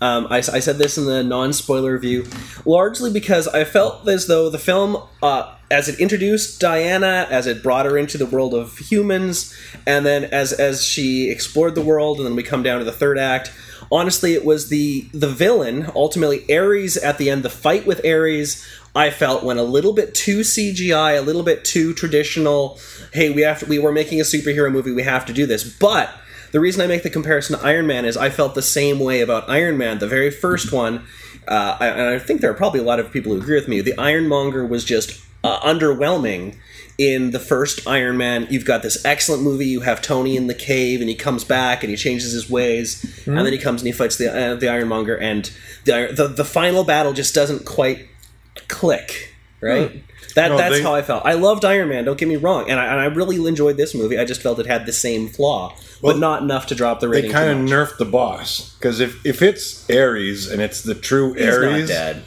Um, 0.00 0.26
I, 0.30 0.36
I 0.38 0.60
said 0.60 0.76
this 0.76 0.98
in 0.98 1.06
the 1.06 1.24
non-spoiler 1.24 1.92
review, 1.92 2.26
largely 2.64 3.10
because 3.10 3.48
I 3.48 3.64
felt 3.64 4.06
as 4.06 4.26
though 4.26 4.48
the 4.50 4.58
film, 4.58 5.02
uh, 5.22 5.54
as 5.70 5.88
it 5.88 5.98
introduced 5.98 6.60
Diana, 6.60 7.26
as 7.30 7.46
it 7.46 7.62
brought 7.62 7.86
her 7.86 7.96
into 7.98 8.16
the 8.18 8.26
world 8.26 8.54
of 8.54 8.76
humans, 8.78 9.56
and 9.86 10.06
then 10.06 10.24
as 10.26 10.52
as 10.52 10.84
she 10.84 11.30
explored 11.30 11.74
the 11.74 11.82
world, 11.82 12.18
and 12.18 12.26
then 12.26 12.36
we 12.36 12.42
come 12.42 12.62
down 12.62 12.78
to 12.78 12.84
the 12.84 12.92
third 12.92 13.18
act 13.18 13.50
honestly 13.90 14.34
it 14.34 14.44
was 14.44 14.68
the 14.68 15.08
the 15.12 15.28
villain 15.28 15.90
ultimately 15.94 16.44
ares 16.54 16.96
at 16.96 17.18
the 17.18 17.30
end 17.30 17.42
the 17.42 17.50
fight 17.50 17.86
with 17.86 18.04
ares 18.04 18.66
i 18.94 19.10
felt 19.10 19.44
went 19.44 19.58
a 19.58 19.62
little 19.62 19.92
bit 19.92 20.14
too 20.14 20.40
cgi 20.40 21.18
a 21.18 21.22
little 21.22 21.42
bit 21.42 21.64
too 21.64 21.94
traditional. 21.94 22.78
Hey 23.12 23.30
we 23.30 23.42
have 23.42 23.60
to, 23.60 23.66
we 23.66 23.78
were 23.78 23.92
making 23.92 24.20
a 24.20 24.24
superhero 24.24 24.70
movie 24.70 24.92
we 24.92 25.02
have 25.02 25.26
to 25.26 25.32
do 25.32 25.46
this. 25.46 25.64
But 25.64 26.10
the 26.52 26.60
reason 26.60 26.82
i 26.82 26.86
make 26.86 27.02
the 27.02 27.10
comparison 27.10 27.58
to 27.58 27.64
iron 27.64 27.86
man 27.86 28.04
is 28.04 28.16
i 28.16 28.30
felt 28.30 28.54
the 28.54 28.62
same 28.62 28.98
way 28.98 29.20
about 29.20 29.48
iron 29.48 29.76
man 29.78 29.98
the 29.98 30.08
very 30.08 30.30
first 30.30 30.72
one. 30.72 31.04
Uh, 31.46 31.78
and 31.80 32.08
i 32.08 32.18
think 32.18 32.40
there 32.40 32.50
are 32.50 32.54
probably 32.54 32.80
a 32.80 32.84
lot 32.84 33.00
of 33.00 33.10
people 33.10 33.32
who 33.32 33.40
agree 33.40 33.54
with 33.54 33.68
me 33.68 33.80
the 33.80 33.98
ironmonger 33.98 34.66
was 34.66 34.84
just 34.84 35.22
uh, 35.44 35.58
underwhelming 35.60 36.56
in 36.98 37.30
the 37.30 37.38
first 37.38 37.86
Iron 37.86 38.16
Man, 38.16 38.48
you've 38.50 38.64
got 38.64 38.82
this 38.82 39.02
excellent 39.04 39.42
movie. 39.44 39.66
You 39.66 39.80
have 39.80 40.02
Tony 40.02 40.36
in 40.36 40.48
the 40.48 40.54
cave, 40.54 41.00
and 41.00 41.08
he 41.08 41.14
comes 41.14 41.44
back 41.44 41.82
and 41.84 41.90
he 41.90 41.96
changes 41.96 42.32
his 42.32 42.50
ways, 42.50 43.22
and 43.26 43.38
then 43.38 43.52
he 43.52 43.58
comes 43.58 43.80
and 43.82 43.86
he 43.86 43.92
fights 43.92 44.16
the 44.16 44.28
uh, 44.36 44.54
the 44.56 44.68
Ironmonger, 44.68 45.16
and 45.16 45.50
the, 45.84 46.10
the 46.14 46.26
the 46.28 46.44
final 46.44 46.82
battle 46.84 47.12
just 47.12 47.34
doesn't 47.34 47.64
quite 47.64 48.08
click, 48.68 49.34
right? 49.60 50.02
That 50.34 50.48
No, 50.48 50.56
that's 50.58 50.76
they- 50.76 50.82
how 50.82 50.94
I 50.94 51.02
felt. 51.02 51.24
I 51.24 51.32
loved 51.34 51.64
Iron 51.64 51.88
Man. 51.88 52.04
Don't 52.04 52.18
get 52.18 52.28
me 52.28 52.36
wrong, 52.36 52.68
and 52.70 52.78
I, 52.78 52.86
and 52.86 53.00
I 53.00 53.04
really 53.06 53.44
enjoyed 53.46 53.76
this 53.76 53.94
movie. 53.94 54.18
I 54.18 54.24
just 54.24 54.42
felt 54.42 54.58
it 54.58 54.66
had 54.66 54.84
the 54.86 54.92
same 54.92 55.28
flaw, 55.28 55.74
Well, 56.02 56.14
but 56.14 56.18
not 56.20 56.42
enough 56.42 56.66
to 56.66 56.74
drop 56.74 57.00
the 57.00 57.08
rating. 57.08 57.30
They 57.30 57.36
rating. 57.38 57.56
kind 57.66 57.70
of 57.70 57.88
nerfed 57.88 57.98
the 57.98 58.04
boss 58.04 58.74
because 58.74 59.00
if 59.00 59.24
if 59.24 59.40
it's 59.42 59.88
Ares 59.90 60.50
and 60.50 60.60
it's 60.60 60.82
the 60.82 60.94
true 60.94 61.32
He's 61.34 61.46
not 61.46 61.54
Ares, 61.64 61.88
dead. 61.88 62.16
Yeah, 62.16 62.22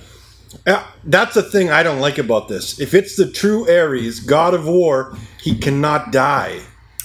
that's 1.03 1.36
the 1.36 1.44
thing 1.44 1.69
I 1.69 1.83
don't 1.83 2.00
like 2.00 2.18
about 2.18 2.48
this. 2.48 2.80
If 2.80 2.94
it's 2.94 3.15
the 3.15 3.30
true 3.30 3.69
Ares, 3.69 4.19
god 4.19 4.53
of 4.53 4.68
war, 4.68 5.15
he 5.42 5.56
cannot 5.57 6.12
die. 6.12 6.59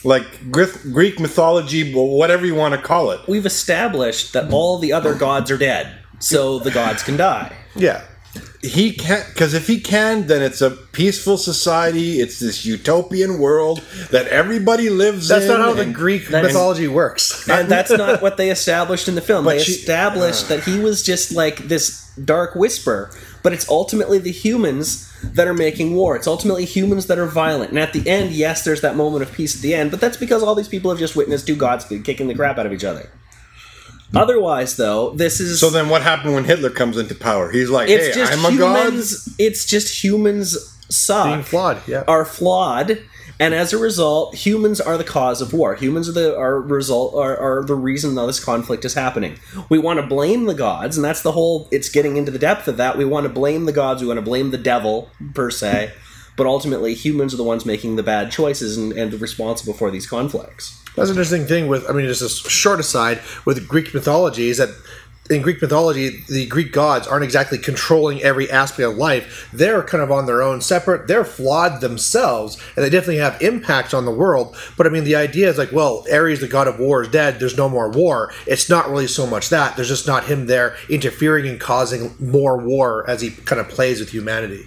Like 0.04 0.50
Greek, 0.52 0.70
Greek 0.92 1.18
mythology, 1.20 1.92
whatever 1.92 2.46
you 2.46 2.54
want 2.54 2.74
to 2.74 2.80
call 2.80 3.10
it. 3.10 3.20
We've 3.26 3.46
established 3.46 4.32
that 4.34 4.52
all 4.52 4.78
the 4.78 4.92
other 4.92 5.14
gods 5.14 5.50
are 5.50 5.58
dead, 5.58 5.98
so 6.20 6.58
the 6.58 6.70
gods 6.70 7.02
can 7.02 7.16
die. 7.16 7.52
Yeah. 7.74 8.04
He 8.62 8.92
can't, 8.92 9.26
because 9.28 9.54
if 9.54 9.66
he 9.66 9.80
can, 9.80 10.26
then 10.26 10.42
it's 10.42 10.60
a 10.60 10.70
peaceful 10.70 11.38
society. 11.38 12.20
It's 12.20 12.40
this 12.40 12.64
utopian 12.64 13.38
world 13.38 13.80
that 14.10 14.26
everybody 14.28 14.90
lives 14.90 15.28
That's 15.28 15.44
in. 15.44 15.48
That's 15.48 15.58
not 15.58 15.66
how 15.66 15.74
the 15.74 15.90
Greek 15.90 16.28
That's- 16.28 16.52
mythology 16.52 16.88
works. 16.88 17.48
and 17.50 17.68
that's 17.68 17.90
not 17.90 18.22
what 18.22 18.36
they 18.36 18.50
established 18.50 19.08
in 19.08 19.14
the 19.14 19.20
film. 19.20 19.44
But 19.44 19.58
they 19.58 19.62
she- 19.62 19.72
established 19.72 20.48
that 20.48 20.64
he 20.64 20.78
was 20.78 21.02
just 21.02 21.32
like 21.32 21.68
this 21.68 22.10
dark 22.24 22.54
whisper, 22.54 23.10
but 23.46 23.52
it's 23.52 23.68
ultimately 23.68 24.18
the 24.18 24.32
humans 24.32 25.08
that 25.22 25.46
are 25.46 25.54
making 25.54 25.94
war. 25.94 26.16
It's 26.16 26.26
ultimately 26.26 26.64
humans 26.64 27.06
that 27.06 27.16
are 27.16 27.26
violent. 27.26 27.70
And 27.70 27.78
at 27.78 27.92
the 27.92 28.02
end, 28.10 28.32
yes, 28.32 28.64
there's 28.64 28.80
that 28.80 28.96
moment 28.96 29.22
of 29.22 29.32
peace 29.32 29.54
at 29.54 29.62
the 29.62 29.72
end, 29.72 29.92
but 29.92 30.00
that's 30.00 30.16
because 30.16 30.42
all 30.42 30.56
these 30.56 30.66
people 30.66 30.90
have 30.90 30.98
just 30.98 31.14
witnessed 31.14 31.46
two 31.46 31.54
gods 31.54 31.84
kicking 31.84 32.26
the 32.26 32.34
crap 32.34 32.58
out 32.58 32.66
of 32.66 32.72
each 32.72 32.82
other. 32.82 33.08
Otherwise, 34.16 34.76
though, 34.76 35.10
this 35.10 35.38
is 35.38 35.60
So 35.60 35.70
then, 35.70 35.88
what 35.88 36.02
happened 36.02 36.34
when 36.34 36.42
Hitler 36.42 36.70
comes 36.70 36.98
into 36.98 37.14
power? 37.14 37.52
He's 37.52 37.70
like, 37.70 37.88
it's 37.88 38.08
"Hey, 38.08 38.14
just 38.14 38.32
I'm 38.32 38.52
a 38.52 38.58
god." 38.58 38.82
humans. 38.82 39.32
It's 39.38 39.64
just 39.64 40.02
humans 40.02 40.76
suck 40.88 41.26
Being 41.26 41.44
flawed, 41.44 41.80
yeah. 41.86 42.02
are 42.08 42.24
flawed, 42.24 43.00
and 43.38 43.54
as 43.54 43.72
a 43.72 43.78
result, 43.78 44.34
humans 44.34 44.80
are 44.80 44.96
the 44.96 45.04
cause 45.04 45.40
of 45.40 45.52
war. 45.52 45.74
Humans 45.74 46.08
are 46.08 46.12
the 46.12 46.36
are 46.36 46.60
result 46.60 47.14
are, 47.14 47.36
are 47.36 47.64
the 47.64 47.74
reason 47.74 48.14
that 48.14 48.26
this 48.26 48.42
conflict 48.42 48.84
is 48.84 48.94
happening. 48.94 49.38
We 49.68 49.78
want 49.78 50.00
to 50.00 50.06
blame 50.06 50.46
the 50.46 50.54
gods, 50.54 50.96
and 50.96 51.04
that's 51.04 51.22
the 51.22 51.32
whole. 51.32 51.68
It's 51.70 51.88
getting 51.88 52.16
into 52.16 52.30
the 52.30 52.38
depth 52.38 52.68
of 52.68 52.76
that. 52.78 52.96
We 52.96 53.04
want 53.04 53.26
to 53.26 53.32
blame 53.32 53.66
the 53.66 53.72
gods. 53.72 54.00
We 54.00 54.08
want 54.08 54.18
to 54.18 54.22
blame 54.22 54.50
the 54.50 54.58
devil 54.58 55.10
per 55.34 55.50
se, 55.50 55.92
but 56.36 56.46
ultimately, 56.46 56.94
humans 56.94 57.34
are 57.34 57.38
the 57.38 57.44
ones 57.44 57.66
making 57.66 57.96
the 57.96 58.02
bad 58.02 58.30
choices 58.30 58.76
and, 58.76 58.92
and 58.92 59.12
responsible 59.20 59.74
for 59.74 59.90
these 59.90 60.06
conflicts. 60.06 60.82
That's 60.96 61.10
an 61.10 61.16
interesting 61.16 61.46
thing 61.46 61.68
with, 61.68 61.88
I 61.90 61.92
mean, 61.92 62.06
just 62.06 62.22
a 62.22 62.48
short 62.48 62.80
aside 62.80 63.20
with 63.44 63.68
Greek 63.68 63.92
mythology 63.92 64.48
is 64.48 64.56
that 64.56 64.70
in 65.30 65.42
Greek 65.42 65.60
mythology, 65.60 66.22
the 66.28 66.46
Greek 66.46 66.72
gods 66.72 67.06
aren't 67.06 67.24
exactly 67.24 67.58
controlling 67.58 68.22
every 68.22 68.50
aspect 68.50 68.88
of 68.88 68.96
life. 68.96 69.48
They're 69.52 69.82
kind 69.82 70.02
of 70.02 70.10
on 70.10 70.26
their 70.26 70.42
own, 70.42 70.60
separate. 70.60 71.08
They're 71.08 71.24
flawed 71.24 71.80
themselves, 71.80 72.56
and 72.74 72.84
they 72.84 72.90
definitely 72.90 73.18
have 73.18 73.40
impacts 73.42 73.94
on 73.94 74.04
the 74.04 74.10
world. 74.10 74.56
But 74.76 74.86
I 74.86 74.90
mean, 74.90 75.04
the 75.04 75.16
idea 75.16 75.48
is 75.48 75.58
like, 75.58 75.72
well, 75.72 76.04
Ares, 76.12 76.40
the 76.40 76.48
god 76.48 76.68
of 76.68 76.78
war, 76.78 77.02
is 77.02 77.08
dead. 77.08 77.38
There's 77.38 77.56
no 77.56 77.68
more 77.68 77.90
war. 77.90 78.32
It's 78.46 78.68
not 78.68 78.90
really 78.90 79.06
so 79.06 79.26
much 79.26 79.48
that. 79.50 79.76
There's 79.76 79.88
just 79.88 80.06
not 80.06 80.24
him 80.24 80.46
there 80.46 80.76
interfering 80.88 81.46
and 81.48 81.60
causing 81.60 82.14
more 82.18 82.56
war 82.56 83.08
as 83.08 83.20
he 83.20 83.30
kind 83.30 83.60
of 83.60 83.68
plays 83.68 84.00
with 84.00 84.10
humanity. 84.10 84.66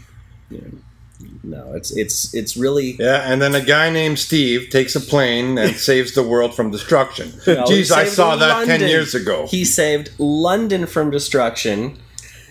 No, 1.44 1.74
it's 1.74 1.92
it's 1.96 2.34
it's 2.34 2.56
really. 2.56 2.96
Yeah, 3.00 3.32
and 3.32 3.42
then 3.42 3.54
a 3.56 3.62
guy 3.62 3.90
named 3.90 4.20
Steve 4.20 4.70
takes 4.70 4.96
a 4.96 5.02
plane 5.02 5.58
and 5.58 5.76
saves 5.90 6.14
the 6.14 6.24
world 6.24 6.56
from 6.56 6.72
destruction. 6.72 7.34
No, 7.46 7.64
Jeez, 7.66 7.92
I 7.92 8.06
saw 8.06 8.36
that 8.38 8.50
London. 8.60 8.80
ten 8.80 8.90
years 8.90 9.14
ago. 9.16 9.46
He 9.48 9.66
saved 9.66 10.12
London 10.18 10.86
from 10.88 11.12
destruction. 11.12 11.98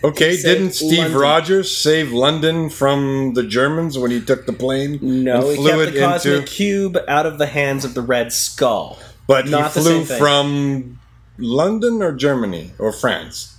okay, 0.03 0.35
he 0.35 0.43
didn't 0.43 0.71
Steve 0.73 0.99
London. 0.99 1.17
Rogers 1.19 1.75
save 1.75 2.11
London 2.11 2.69
from 2.69 3.33
the 3.33 3.43
Germans 3.43 3.97
when 3.97 4.11
he 4.11 4.21
took 4.21 4.45
the 4.45 4.53
plane 4.53 4.99
No, 5.01 5.49
he 5.49 5.55
kept 5.65 5.93
the 5.93 5.99
cosmic 5.99 6.33
into? 6.41 6.47
cube 6.47 6.97
out 7.07 7.25
of 7.25 7.37
the 7.39 7.47
hands 7.47 7.83
of 7.85 7.95
the 7.95 8.01
Red 8.01 8.31
Skull. 8.31 8.99
But 9.27 9.47
not 9.47 9.73
he 9.73 9.81
flew 9.81 10.05
from 10.05 10.99
London 11.37 12.01
or 12.03 12.11
Germany 12.13 12.71
or 12.79 12.91
France. 12.91 13.55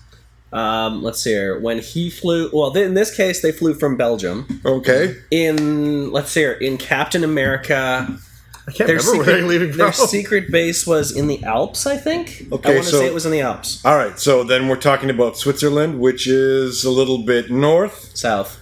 Um, 0.52 1.02
let's 1.02 1.23
see 1.23 1.30
here. 1.30 1.59
When 1.61 1.78
he 1.78 2.11
flew, 2.11 2.50
well, 2.52 2.73
th- 2.73 2.85
in 2.87 2.95
this 2.95 3.14
case, 3.14 3.40
they 3.40 3.52
flew 3.52 3.73
from 3.75 3.97
Belgium. 3.97 4.61
Okay, 4.64 5.16
In 5.30 6.11
let's 6.11 6.30
see 6.33 6.40
here, 6.40 6.52
in 6.52 6.76
Captain 6.76 7.23
America, 7.23 8.19
I 8.66 8.73
can't 8.73 8.88
their 8.88 8.97
remember 8.99 9.12
where 9.19 9.25
secret, 9.25 9.25
they're 9.26 9.47
leaving 9.47 9.76
their 9.76 9.92
secret 9.92 10.50
base 10.50 10.87
was 10.87 11.16
in 11.16 11.28
the 11.28 11.42
Alps. 11.45 11.87
I 11.87 11.97
think. 11.97 12.47
I 12.50 12.54
Okay, 12.57 12.75
want 12.75 12.85
to 12.87 12.90
so- 12.90 12.99
say 12.99 13.07
it 13.07 13.14
was 13.14 13.26
in 13.26 13.33
the 13.33 13.40
Alps, 13.42 13.85
all 13.85 13.97
right. 13.97 14.19
So 14.19 14.42
then 14.42 14.66
we're 14.69 14.76
talking 14.76 15.09
about 15.11 15.37
Switzerland, 15.37 16.00
which 16.00 16.26
is 16.26 16.85
a 16.85 16.90
little 16.90 17.25
bit 17.25 17.50
north. 17.50 18.11
south 18.16 18.59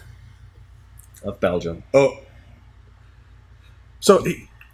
of 1.24 1.40
Belgium. 1.40 1.82
Oh, 1.94 2.18
So, 4.00 4.24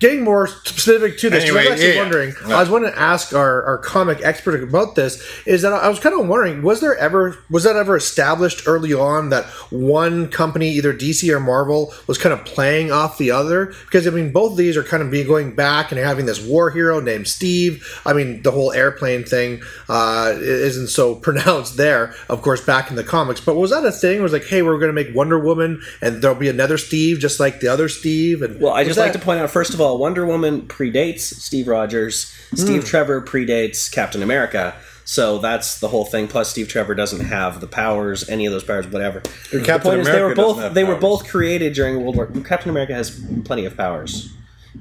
getting 0.04 0.23
more 0.23 0.46
specific 0.46 1.16
to 1.18 1.30
this, 1.30 1.44
'cause 1.44 1.56
I 1.56 1.61
was 1.62 1.70
actually 1.73 1.94
yeah, 1.94 1.99
wondering. 2.02 2.34
yeah. 2.46 2.56
I 2.56 2.61
was 2.61 2.68
wanting 2.68 2.90
to 2.92 2.99
ask 2.99 3.34
our, 3.34 3.62
our 3.64 3.78
comic 3.78 4.18
expert 4.23 4.62
about 4.62 4.96
this. 4.96 5.23
Is 5.46 5.62
that 5.62 5.73
I 5.73 5.88
was 5.88 5.99
kind 5.99 6.14
of 6.18 6.26
wondering, 6.26 6.62
was 6.62 6.80
there 6.80 6.96
ever 6.99 7.38
was 7.50 7.64
that 7.64 7.76
ever 7.76 7.96
established 7.96 8.62
early 8.66 8.92
on 8.92 9.30
that 9.30 9.46
one 9.70 10.28
company, 10.28 10.70
either 10.73 10.92
DC 10.92 11.30
or 11.34 11.40
Marvel, 11.40 11.94
was 12.06 12.18
kind 12.18 12.32
of 12.32 12.44
playing 12.44 12.92
off 12.92 13.16
the 13.16 13.30
other? 13.30 13.73
Because 13.87 14.06
I 14.06 14.11
mean, 14.11 14.30
both 14.30 14.52
of 14.52 14.56
these 14.58 14.76
are 14.76 14.82
kind 14.82 15.02
of 15.02 15.11
be 15.11 15.25
going 15.25 15.54
back 15.54 15.90
and 15.90 15.99
having 15.99 16.26
this 16.26 16.40
war 16.40 16.70
hero 16.70 17.00
named 17.00 17.26
Steve. 17.26 18.00
I 18.04 18.12
mean, 18.12 18.42
the 18.42 18.50
whole 18.50 18.73
airplane 18.73 19.25
thing 19.25 19.62
uh, 19.88 20.34
isn't 20.38 20.88
so 20.88 21.14
pronounced 21.26 21.76
there, 21.78 22.14
of 22.28 22.42
course, 22.42 22.61
back 22.61 22.90
in 22.90 22.96
the 22.96 23.04
comics. 23.04 23.40
But 23.40 23.56
was 23.56 23.70
that 23.70 23.84
a 23.84 23.92
thing? 23.92 24.18
It 24.18 24.23
Was 24.23 24.32
like, 24.32 24.44
hey, 24.44 24.61
we're 24.62 24.78
going 24.78 24.94
to 24.94 25.00
make 25.04 25.14
Wonder 25.14 25.38
Woman, 25.38 25.80
and 26.02 26.20
there'll 26.20 26.37
be 26.37 26.49
another 26.50 26.76
Steve, 26.76 27.18
just 27.20 27.40
like 27.40 27.61
the 27.61 27.68
other 27.68 27.88
Steve. 27.88 28.42
And 28.42 28.61
Well, 28.61 28.75
I 28.75 28.80
was 28.80 28.88
just 28.88 28.99
like 28.99 29.12
to 29.12 29.18
point 29.18 29.40
out 29.40 29.50
first 29.50 29.73
of 29.73 29.80
all, 29.80 29.93
Wonder 29.96 30.24
Woman 30.26 30.62
predates 30.62 31.20
Steve 31.20 31.68
Rogers. 31.68 32.32
Steve 32.54 32.82
Hmm. 32.82 32.86
Trevor 32.88 33.20
predates 33.22 33.90
Captain 33.90 34.22
America. 34.22 34.74
So 35.06 35.36
that's 35.38 35.80
the 35.80 35.88
whole 35.88 36.06
thing. 36.06 36.28
Plus, 36.28 36.48
Steve 36.48 36.66
Trevor 36.68 36.94
doesn't 36.94 37.26
have 37.26 37.60
the 37.60 37.66
powers, 37.66 38.26
any 38.30 38.46
of 38.46 38.52
those 38.52 38.64
powers, 38.64 38.86
whatever. 38.86 39.20
the 39.52 39.60
Captain 39.62 39.90
point 39.90 40.00
is, 40.00 40.06
they 40.06 40.22
were 40.22 40.34
both 40.34 40.72
they 40.72 40.84
were 40.84 40.96
both 40.96 41.28
created 41.28 41.74
during 41.74 42.00
World 42.02 42.16
War. 42.16 42.26
Captain 42.42 42.70
America 42.70 42.94
has 42.94 43.20
plenty 43.44 43.66
of 43.66 43.76
powers. 43.76 44.32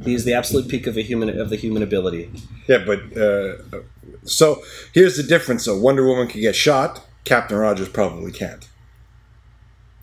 He's 0.04 0.24
the 0.26 0.34
absolute 0.34 0.70
peak 0.70 0.88
of 0.88 0.96
a 0.98 1.02
human 1.02 1.38
of 1.40 1.50
the 1.50 1.56
human 1.58 1.84
ability. 1.84 2.32
Yeah, 2.68 2.80
but 2.86 3.16
uh, 3.18 3.56
so 4.24 4.64
here's 4.94 5.18
the 5.18 5.24
difference. 5.24 5.66
though. 5.66 5.78
Wonder 5.78 6.06
Woman 6.08 6.28
can 6.28 6.40
get 6.40 6.56
shot. 6.56 7.06
Captain 7.26 7.58
Rogers 7.58 7.90
probably 7.90 8.32
can't. 8.32 8.68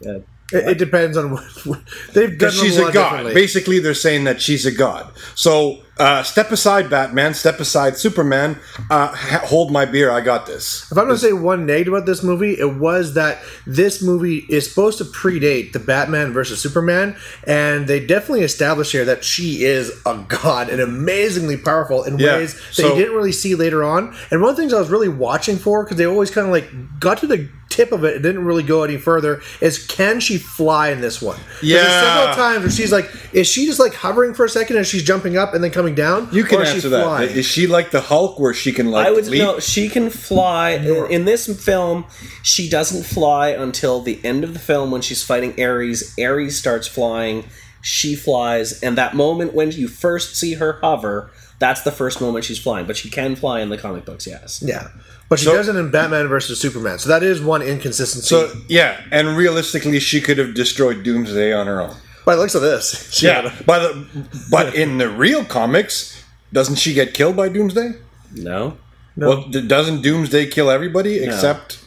Uh, 0.06 0.20
It, 0.52 0.68
it 0.70 0.78
depends 0.78 1.16
on 1.16 1.30
what 1.64 1.80
they've 2.12 2.36
done. 2.38 2.50
She's 2.52 2.78
a 2.78 2.90
god. 2.92 3.32
Basically, 3.34 3.78
they're 3.78 3.94
saying 3.94 4.24
that 4.24 4.40
she's 4.40 4.66
a 4.66 4.72
god. 4.72 5.12
So 5.34 5.82
uh, 5.98 6.22
step 6.22 6.50
aside, 6.50 6.88
Batman. 6.88 7.34
Step 7.34 7.60
aside, 7.60 7.96
Superman. 7.96 8.58
Uh, 8.90 9.08
ha- 9.08 9.42
hold 9.44 9.70
my 9.70 9.84
beer. 9.84 10.10
I 10.10 10.22
got 10.22 10.46
this. 10.46 10.90
If 10.90 10.96
I'm 10.96 11.04
going 11.04 11.16
to 11.16 11.20
say 11.20 11.32
one 11.34 11.66
negative 11.66 11.92
about 11.92 12.06
this 12.06 12.22
movie, 12.22 12.58
it 12.58 12.76
was 12.78 13.14
that 13.14 13.38
this 13.66 14.02
movie 14.02 14.38
is 14.48 14.68
supposed 14.68 14.96
to 14.98 15.04
predate 15.04 15.72
the 15.72 15.78
Batman 15.78 16.32
versus 16.32 16.60
Superman, 16.60 17.16
and 17.46 17.86
they 17.86 18.04
definitely 18.04 18.42
established 18.44 18.92
here 18.92 19.04
that 19.04 19.22
she 19.24 19.64
is 19.64 19.90
a 20.06 20.24
god 20.28 20.70
and 20.70 20.80
amazingly 20.80 21.58
powerful 21.58 22.02
in 22.04 22.18
Yeah, 22.18 22.36
ways 22.38 22.54
that 22.54 22.72
so- 22.72 22.88
you 22.94 23.00
didn't 23.02 23.14
really 23.14 23.32
see 23.32 23.54
later 23.54 23.84
on. 23.84 24.16
And 24.30 24.40
one 24.40 24.50
of 24.50 24.56
the 24.56 24.62
things 24.62 24.72
I 24.72 24.78
was 24.80 24.88
really 24.90 25.08
watching 25.08 25.58
for, 25.58 25.84
because 25.84 25.98
they 25.98 26.06
always 26.06 26.30
kind 26.30 26.46
of 26.46 26.52
like 26.52 26.70
got 26.98 27.18
to 27.18 27.26
the 27.26 27.48
tip 27.70 27.92
of 27.92 28.04
it 28.04 28.16
it 28.16 28.22
didn't 28.22 28.44
really 28.44 28.62
go 28.62 28.82
any 28.82 28.98
further, 28.98 29.40
is 29.62 29.78
can 29.86 30.20
she 30.20 30.36
fly 30.36 30.90
in 30.90 31.00
this 31.00 31.22
one? 31.22 31.36
'Cause 31.36 31.44
there's 31.62 31.72
Yeah. 31.84 32.18
several 32.18 32.34
times 32.36 32.60
where 32.64 32.70
she's 32.70 32.92
like, 32.92 33.10
is 33.32 33.46
she 33.48 33.64
just 33.64 33.78
like 33.80 33.94
hovering 33.94 34.34
for 34.34 34.44
a 34.44 34.48
second 34.48 34.76
and 34.76 34.86
she's 34.86 35.02
jumping 35.02 35.36
up 35.38 35.54
and 35.54 35.64
then 35.64 35.70
coming 35.70 35.94
down? 35.94 36.28
You 36.32 36.44
can 36.44 36.58
Or 36.58 36.62
is 36.64 36.68
she 36.68 36.74
answer 36.76 36.88
that. 36.90 37.04
flying? 37.04 37.30
Is 37.30 37.46
she 37.46 37.66
like 37.66 37.90
the 37.92 38.00
Hulk, 38.00 38.38
where 38.38 38.52
she 38.52 38.72
can 38.72 38.90
like 38.90 39.06
I 39.06 39.10
would 39.10 39.26
leap? 39.28 39.40
no. 39.42 39.58
She 39.60 39.88
can 39.88 40.10
fly 40.10 40.70
in, 40.72 41.06
in 41.10 41.24
this 41.24 41.46
film. 41.46 42.04
She 42.42 42.68
doesn't 42.68 43.04
fly 43.06 43.48
until 43.50 44.00
the 44.02 44.18
end 44.24 44.44
of 44.44 44.52
the 44.52 44.58
film 44.60 44.90
when 44.90 45.00
she's 45.00 45.22
fighting 45.22 45.54
Ares. 45.62 46.12
Ares 46.20 46.56
starts 46.56 46.86
flying. 46.88 47.44
She 47.82 48.14
flies, 48.14 48.78
and 48.82 48.98
that 48.98 49.14
moment 49.14 49.54
when 49.54 49.70
you 49.70 49.88
first 49.88 50.36
see 50.36 50.54
her 50.54 50.78
hover, 50.82 51.30
that's 51.60 51.82
the 51.82 51.92
first 51.92 52.20
moment 52.20 52.44
she's 52.44 52.58
flying. 52.58 52.86
But 52.86 52.96
she 52.96 53.08
can 53.08 53.36
fly 53.36 53.60
in 53.60 53.68
the 53.68 53.78
comic 53.78 54.04
books. 54.04 54.26
Yes. 54.26 54.60
Yeah. 54.66 54.88
But 55.28 55.38
she 55.38 55.44
So- 55.44 55.52
doesn't 55.54 55.76
in 55.76 55.90
Batman 55.92 56.26
versus 56.26 56.60
Superman. 56.60 56.98
So 56.98 57.08
that 57.10 57.22
is 57.22 57.40
one 57.40 57.62
inconsistency. 57.62 58.26
So 58.26 58.52
yeah, 58.66 59.00
and 59.12 59.36
realistically, 59.36 60.00
she 60.00 60.20
could 60.20 60.38
have 60.38 60.54
destroyed 60.54 61.04
Doomsday 61.04 61.52
on 61.52 61.68
her 61.68 61.80
own. 61.80 61.94
by 62.26 62.34
the 62.34 62.40
looks 62.42 62.54
of 62.56 62.62
this, 62.62 63.08
she 63.12 63.26
Yeah, 63.26 63.54
by 63.64 63.78
the 63.78 64.06
but 64.50 64.74
in 64.74 64.98
the 64.98 65.08
real 65.08 65.44
comics, 65.44 66.22
doesn't 66.52 66.76
she 66.76 66.92
get 66.94 67.14
killed 67.14 67.36
by 67.36 67.48
Doomsday? 67.48 67.92
No. 68.34 68.76
Well, 69.16 69.48
d- 69.48 69.66
doesn't 69.66 70.02
Doomsday 70.02 70.46
kill 70.46 70.70
everybody 70.70 71.22
except? 71.22 71.78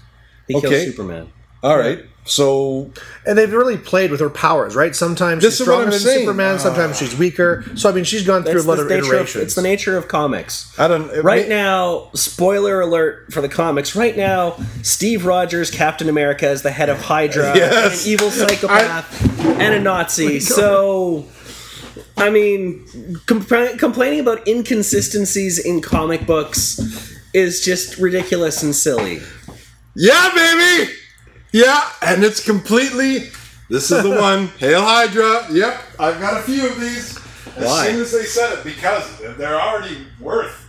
He 0.47 0.59
kills 0.61 0.85
Superman. 0.85 1.29
All 1.63 1.77
right, 1.77 2.05
so 2.25 2.89
and 3.25 3.37
they've 3.37 3.51
really 3.51 3.77
played 3.77 4.09
with 4.11 4.19
her 4.21 4.29
powers, 4.29 4.75
right? 4.75 4.95
Sometimes 4.95 5.43
This 5.43 5.57
she's 5.57 5.65
stronger 5.65 5.91
than 5.91 5.99
saying. 5.99 6.19
Superman, 6.21 6.57
sometimes 6.59 6.97
she's 6.97 7.17
weaker. 7.17 7.63
So 7.75 7.89
I 7.89 7.93
mean, 7.93 8.03
she's 8.05 8.25
gone 8.25 8.43
through 8.43 8.61
a 8.61 8.63
lot 8.63 8.79
of 8.79 8.87
nature 8.87 9.01
of, 9.01 9.07
iterations. 9.09 9.43
it's 9.43 9.55
the 9.55 9.61
nature 9.61 9.97
of 9.97 10.07
comics. 10.07 10.73
I 10.79 10.87
don't. 10.87 11.09
it 11.11 11.23
Right 11.23 11.49
may- 11.49 11.55
now, 11.55 12.09
spoiler 12.13 12.79
alert 12.81 13.33
for 13.33 13.41
the 13.41 13.49
comics. 13.49 13.95
Right 13.95 14.15
now, 14.15 14.55
Steve 14.83 15.25
Rogers, 15.25 15.69
Captain 15.69 16.07
America, 16.07 16.49
is 16.49 16.61
the 16.61 16.71
head 16.71 16.89
of 16.89 16.99
Hydra, 17.01 17.53
Yes. 17.57 17.73
and 17.73 18.05
an 18.07 18.11
evil 18.13 18.31
psychopath, 18.31 19.39
and 19.59 19.73
a 19.73 19.79
Nazi. 19.79 20.37
Oh 20.37 20.39
so, 20.39 21.25
I 22.15 22.29
mean, 22.29 22.85
compl- 23.27 23.77
complaining 23.77 24.21
about 24.21 24.47
inconsistencies 24.47 25.59
in 25.59 25.81
comic 25.81 26.25
books 26.25 26.79
is 27.33 27.61
just 27.65 27.97
ridiculous 27.97 28.63
and 28.63 28.73
silly. 28.75 29.19
Yeah, 29.95 30.29
baby. 30.33 30.91
Yeah, 31.53 31.87
and 32.01 32.23
it's 32.23 32.43
completely. 32.43 33.29
This 33.69 33.91
is 33.91 34.01
the 34.03 34.09
one. 34.21 34.47
Hail 34.57 34.81
Hydra. 34.81 35.45
Yep, 35.51 35.81
I've 35.99 36.19
got 36.19 36.39
a 36.39 36.43
few 36.43 36.67
of 36.67 36.79
these. 36.81 37.15
As 37.55 37.65
Why? 37.65 37.87
soon 37.91 38.01
as 38.01 38.11
they 38.11 38.23
said 38.23 38.57
it, 38.57 38.63
because 38.63 39.19
they're 39.37 39.61
already 39.61 40.07
worth 40.19 40.59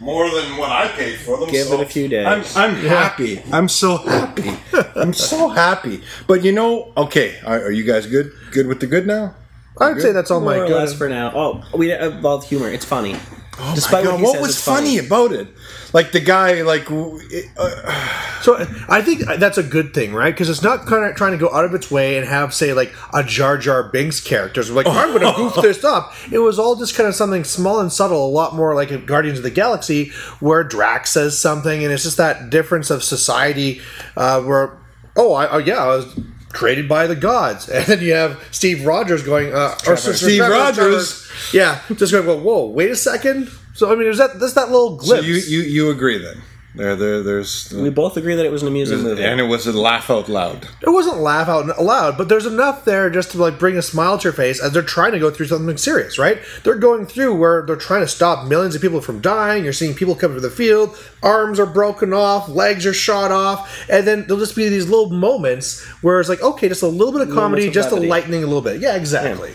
more 0.00 0.30
than 0.30 0.56
what 0.56 0.70
I 0.70 0.88
paid 0.88 1.18
for 1.20 1.36
them. 1.38 1.50
Give 1.50 1.66
so 1.66 1.78
it 1.78 1.82
a 1.82 1.86
few 1.86 2.08
days. 2.08 2.26
I'm, 2.56 2.70
I'm 2.70 2.74
happy. 2.76 3.42
I'm 3.52 3.68
so 3.68 3.98
happy. 3.98 4.50
I'm 4.96 5.12
so 5.12 5.48
happy. 5.50 6.02
But 6.26 6.42
you 6.42 6.52
know, 6.52 6.90
okay, 6.96 7.38
are, 7.44 7.64
are 7.64 7.70
you 7.70 7.84
guys 7.84 8.06
good? 8.06 8.32
Good 8.50 8.66
with 8.66 8.80
the 8.80 8.86
good 8.86 9.06
now? 9.06 9.34
I'd 9.78 10.00
say 10.00 10.12
that's 10.12 10.30
all 10.30 10.40
More 10.40 10.50
my 10.52 10.58
or 10.60 10.66
good. 10.66 10.76
less 10.76 10.94
for 10.94 11.08
now. 11.08 11.32
Oh, 11.34 11.64
we 11.74 11.92
uh, 11.92 12.18
about 12.18 12.44
humor. 12.44 12.70
It's 12.70 12.84
funny. 12.86 13.16
Oh 13.62 13.74
Despite 13.74 14.04
my 14.04 14.12
what 14.12 14.18
he 14.18 14.24
what 14.24 14.32
says, 14.34 14.42
was 14.42 14.64
funny. 14.64 14.96
funny 14.96 15.06
about 15.06 15.32
it? 15.32 15.48
Like 15.92 16.12
the 16.12 16.20
guy, 16.20 16.62
like 16.62 16.90
uh, 16.90 18.20
So 18.42 18.56
I 18.88 19.02
think 19.02 19.20
that's 19.38 19.58
a 19.58 19.62
good 19.62 19.92
thing, 19.92 20.14
right? 20.14 20.32
Because 20.32 20.48
it's 20.48 20.62
not 20.62 20.86
kind 20.86 21.04
of 21.04 21.14
trying 21.14 21.32
to 21.32 21.38
go 21.38 21.52
out 21.52 21.64
of 21.66 21.74
its 21.74 21.90
way 21.90 22.16
and 22.16 22.26
have, 22.26 22.54
say, 22.54 22.72
like 22.72 22.94
a 23.12 23.22
Jar 23.22 23.58
Jar 23.58 23.82
Binks 23.82 24.20
character. 24.20 24.62
So 24.62 24.72
like, 24.72 24.86
I'm 24.86 25.10
going 25.10 25.20
to 25.20 25.32
goof 25.36 25.62
this 25.62 25.84
up. 25.84 26.14
It 26.32 26.38
was 26.38 26.58
all 26.58 26.74
just 26.76 26.94
kind 26.94 27.06
of 27.08 27.14
something 27.14 27.44
small 27.44 27.80
and 27.80 27.92
subtle, 27.92 28.26
a 28.26 28.30
lot 28.30 28.54
more 28.54 28.74
like 28.74 28.90
in 28.90 29.04
Guardians 29.04 29.38
of 29.38 29.44
the 29.44 29.50
Galaxy, 29.50 30.10
where 30.40 30.64
Drax 30.64 31.10
says 31.10 31.38
something, 31.38 31.84
and 31.84 31.92
it's 31.92 32.04
just 32.04 32.16
that 32.16 32.48
difference 32.48 32.88
of 32.90 33.04
society 33.04 33.82
uh, 34.16 34.40
where, 34.40 34.78
oh, 35.16 35.34
I, 35.34 35.50
oh 35.50 35.58
yeah, 35.58 35.84
I 35.84 35.86
was 35.88 36.18
created 36.52 36.88
by 36.88 37.06
the 37.06 37.16
gods, 37.16 37.68
and 37.74 37.84
then 37.86 38.00
you 38.00 38.12
have 38.12 38.42
Steve 38.50 38.84
Rogers 38.84 39.22
going, 39.22 39.52
uh, 39.54 39.76
or 39.86 39.96
Steve 39.96 40.38
Trevor- 40.38 40.52
Rogers. 40.52 41.26
Trevor- 41.26 41.56
yeah, 41.56 41.80
just 41.96 42.12
going, 42.12 42.26
well, 42.26 42.40
whoa, 42.40 42.66
wait 42.66 42.90
a 42.90 42.96
second. 42.96 43.50
So 43.74 43.86
I 43.90 43.94
mean, 43.94 44.04
there's 44.04 44.18
that, 44.18 44.38
there's 44.38 44.54
that 44.54 44.70
little 44.70 44.98
so 45.00 45.06
glimpse. 45.06 45.26
you, 45.26 45.34
you 45.36 45.62
you 45.68 45.90
agree 45.90 46.18
then? 46.18 46.42
There 46.72 46.94
there 46.94 47.20
there's 47.22 47.72
We 47.72 47.90
both 47.90 48.16
agree 48.16 48.36
that 48.36 48.46
it 48.46 48.52
was 48.52 48.62
an 48.62 48.68
amusing 48.68 49.02
movie. 49.02 49.24
and 49.24 49.40
it 49.40 49.44
was 49.48 49.66
a 49.66 49.72
laugh 49.72 50.08
out 50.08 50.28
loud. 50.28 50.68
it 50.80 50.90
wasn't 50.90 51.18
laugh 51.18 51.48
out 51.48 51.82
loud, 51.82 52.16
but 52.16 52.28
there's 52.28 52.46
enough 52.46 52.84
there 52.84 53.10
just 53.10 53.32
to 53.32 53.38
like 53.38 53.58
bring 53.58 53.76
a 53.76 53.82
smile 53.82 54.18
to 54.18 54.24
your 54.24 54.32
face 54.32 54.62
as 54.62 54.70
they're 54.72 54.82
trying 54.82 55.10
to 55.10 55.18
go 55.18 55.30
through 55.32 55.46
something 55.46 55.76
serious, 55.76 56.16
right? 56.16 56.38
They're 56.62 56.76
going 56.76 57.06
through 57.06 57.34
where 57.34 57.62
they're 57.66 57.74
trying 57.74 58.02
to 58.02 58.08
stop 58.08 58.46
millions 58.46 58.76
of 58.76 58.82
people 58.82 59.00
from 59.00 59.20
dying. 59.20 59.64
You're 59.64 59.72
seeing 59.72 59.94
people 59.94 60.14
come 60.14 60.34
to 60.34 60.40
the 60.40 60.48
field, 60.50 60.96
arms 61.24 61.58
are 61.58 61.66
broken 61.66 62.12
off, 62.12 62.48
legs 62.48 62.86
are 62.86 62.94
shot 62.94 63.32
off, 63.32 63.88
and 63.90 64.06
then 64.06 64.26
there'll 64.28 64.38
just 64.38 64.54
be 64.54 64.68
these 64.68 64.88
little 64.88 65.10
moments 65.10 65.84
where 66.02 66.20
it's 66.20 66.28
like, 66.28 66.40
okay, 66.40 66.68
just 66.68 66.82
a 66.82 66.86
little 66.86 67.12
bit 67.12 67.22
of 67.26 67.34
comedy, 67.34 67.66
of 67.66 67.74
just 67.74 67.88
a 67.90 67.94
levity. 67.94 68.08
lightening 68.08 68.42
a 68.44 68.46
little 68.46 68.62
bit. 68.62 68.80
Yeah, 68.80 68.94
exactly. 68.94 69.54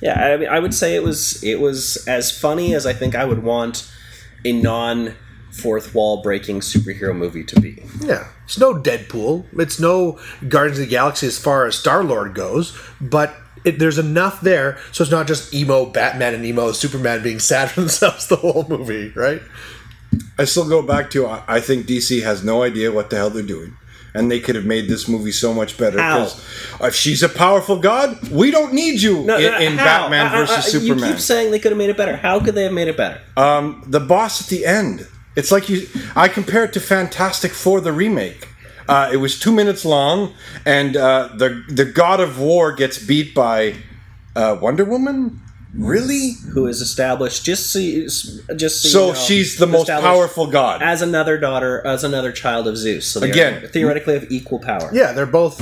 Yeah, 0.00 0.24
I 0.32 0.36
mean, 0.38 0.48
I 0.48 0.58
would 0.58 0.72
say 0.72 0.94
it 0.94 1.02
was 1.02 1.42
it 1.44 1.60
was 1.60 2.02
as 2.06 2.30
funny 2.30 2.74
as 2.74 2.86
I 2.86 2.94
think 2.94 3.14
I 3.14 3.26
would 3.26 3.42
want 3.42 3.90
a 4.44 4.52
non 4.52 5.14
fourth 5.56 5.94
wall 5.94 6.22
breaking 6.22 6.60
superhero 6.60 7.14
movie 7.16 7.44
to 7.44 7.60
be. 7.60 7.82
Yeah, 8.00 8.28
it's 8.44 8.58
no 8.58 8.74
Deadpool. 8.74 9.44
It's 9.58 9.80
no 9.80 10.18
Guardians 10.48 10.78
of 10.78 10.84
the 10.86 10.90
Galaxy 10.90 11.26
as 11.26 11.38
far 11.38 11.66
as 11.66 11.74
Star 11.76 12.04
Lord 12.04 12.34
goes, 12.34 12.76
but 13.00 13.34
it, 13.64 13.78
there's 13.78 13.98
enough 13.98 14.40
there, 14.42 14.78
so 14.92 15.02
it's 15.02 15.10
not 15.10 15.26
just 15.26 15.52
emo 15.54 15.86
Batman 15.86 16.34
and 16.34 16.44
emo 16.44 16.72
Superman 16.72 17.22
being 17.22 17.38
sad 17.40 17.70
for 17.72 17.80
themselves 17.80 18.26
the 18.28 18.36
whole 18.36 18.66
movie, 18.68 19.12
right? 19.16 19.42
I 20.38 20.44
still 20.44 20.68
go 20.68 20.82
back 20.82 21.10
to 21.10 21.26
I 21.26 21.42
I 21.48 21.60
think 21.60 21.86
DC 21.86 22.22
has 22.22 22.44
no 22.44 22.62
idea 22.62 22.92
what 22.92 23.10
the 23.10 23.16
hell 23.16 23.30
they're 23.30 23.42
doing. 23.42 23.76
And 24.14 24.30
they 24.30 24.40
could 24.40 24.54
have 24.54 24.64
made 24.64 24.88
this 24.88 25.08
movie 25.08 25.30
so 25.32 25.52
much 25.52 25.76
better 25.76 26.00
How? 26.00 26.20
because 26.24 26.42
if 26.80 26.94
she's 26.94 27.22
a 27.22 27.28
powerful 27.28 27.78
god, 27.78 28.30
we 28.30 28.50
don't 28.50 28.72
need 28.72 29.02
you 29.02 29.20
in, 29.30 29.62
in 29.62 29.76
how? 29.76 29.84
Batman 29.84 30.26
Uh, 30.26 30.28
uh, 30.30 30.46
versus 30.46 30.74
uh, 30.74 30.78
You 30.78 30.86
Superman. 30.86 31.10
keep 31.12 31.20
saying 31.20 31.50
they 31.50 31.58
could 31.58 31.72
have 31.72 31.76
made 31.76 31.90
it 31.90 31.98
better. 31.98 32.16
How 32.16 32.40
could 32.40 32.54
they 32.54 32.62
have 32.62 32.72
made 32.72 32.88
it 32.88 32.96
better? 32.96 33.20
um, 33.36 33.82
the 33.86 34.00
boss 34.00 34.40
at 34.40 34.46
the 34.48 34.64
end, 34.64 35.06
it's 35.36 35.52
like 35.52 35.68
you. 35.68 35.86
I 36.16 36.28
compare 36.28 36.64
it 36.64 36.72
to 36.72 36.80
Fantastic 36.80 37.52
Four, 37.52 37.80
the 37.80 37.92
remake. 37.92 38.48
Uh, 38.88 39.10
it 39.12 39.16
was 39.16 39.38
two 39.38 39.52
minutes 39.52 39.84
long, 39.84 40.34
and 40.64 40.96
uh, 40.96 41.28
the 41.36 41.62
the 41.68 41.84
God 41.84 42.20
of 42.20 42.38
War 42.40 42.72
gets 42.72 42.98
beat 43.04 43.34
by 43.34 43.74
uh, 44.34 44.56
Wonder 44.60 44.84
Woman. 44.84 45.40
Really? 45.74 46.32
Who 46.54 46.66
is 46.66 46.80
established 46.80 47.44
just 47.44 47.70
so 47.70 47.78
you, 47.78 48.04
just 48.56 48.82
so, 48.82 48.88
So 48.88 49.06
you 49.08 49.12
know, 49.12 49.18
she's 49.18 49.58
the 49.58 49.66
most 49.66 49.88
powerful 49.88 50.46
god. 50.46 50.82
as 50.82 51.02
another 51.02 51.36
daughter, 51.36 51.86
as 51.86 52.02
another 52.02 52.32
child 52.32 52.66
of 52.66 52.78
Zeus. 52.78 53.06
So 53.06 53.20
they 53.20 53.30
Again. 53.30 53.64
are 53.64 53.68
theoretically 53.68 54.14
have 54.14 54.30
equal 54.32 54.58
power. 54.58 54.88
Yeah, 54.94 55.12
they're 55.12 55.26
both 55.26 55.60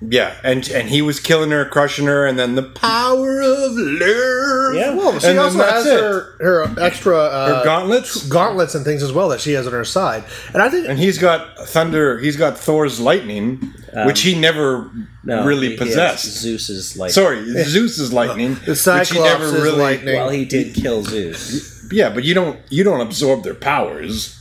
Yeah, 0.00 0.36
and 0.44 0.68
and 0.68 0.88
he 0.88 1.02
was 1.02 1.18
killing 1.18 1.50
her, 1.50 1.64
crushing 1.64 2.06
her, 2.06 2.24
and 2.24 2.38
then 2.38 2.54
the 2.54 2.62
power 2.62 3.40
of 3.40 3.72
love. 3.72 4.74
Yeah. 4.76 4.94
Well, 4.94 5.18
she 5.18 5.26
And 5.26 5.38
also 5.40 5.58
has 5.58 5.86
her, 5.86 6.36
her 6.38 6.80
extra 6.80 7.16
uh, 7.18 7.58
Her 7.58 7.64
gauntlets, 7.64 8.28
gauntlets 8.28 8.76
and 8.76 8.84
things 8.84 9.02
as 9.02 9.12
well 9.12 9.28
that 9.30 9.40
she 9.40 9.52
has 9.54 9.66
on 9.66 9.72
her 9.72 9.84
side. 9.84 10.22
And 10.54 10.62
I 10.62 10.68
think 10.70 10.86
and 10.88 11.00
he's 11.00 11.18
got 11.18 11.58
thunder. 11.66 12.18
He's 12.20 12.36
got 12.36 12.56
Thor's 12.56 13.00
lightning, 13.00 13.74
which 14.06 14.20
he 14.20 14.38
never 14.38 14.88
No, 15.24 15.44
really 15.44 15.66
he- 15.70 15.72
he 15.72 15.78
possessed. 15.78 16.26
Zeus's 16.26 16.96
like. 16.96 17.10
Sorry, 17.10 17.44
Zeus's 17.64 18.12
lightning, 18.12 18.54
the 18.54 18.70
which 18.70 18.78
Cyclops 18.78 19.10
he 19.10 19.18
never 19.18 19.44
is 19.46 19.52
really. 19.52 19.78
lightning. 19.78 20.14
Well, 20.14 20.30
he 20.30 20.44
did 20.44 20.74
kill 20.76 21.02
Zeus. 21.02 21.90
Yeah, 21.90 22.10
but 22.10 22.22
you 22.22 22.34
don't 22.34 22.60
you 22.70 22.84
don't 22.84 23.00
absorb 23.00 23.42
their 23.42 23.54
powers. 23.54 24.36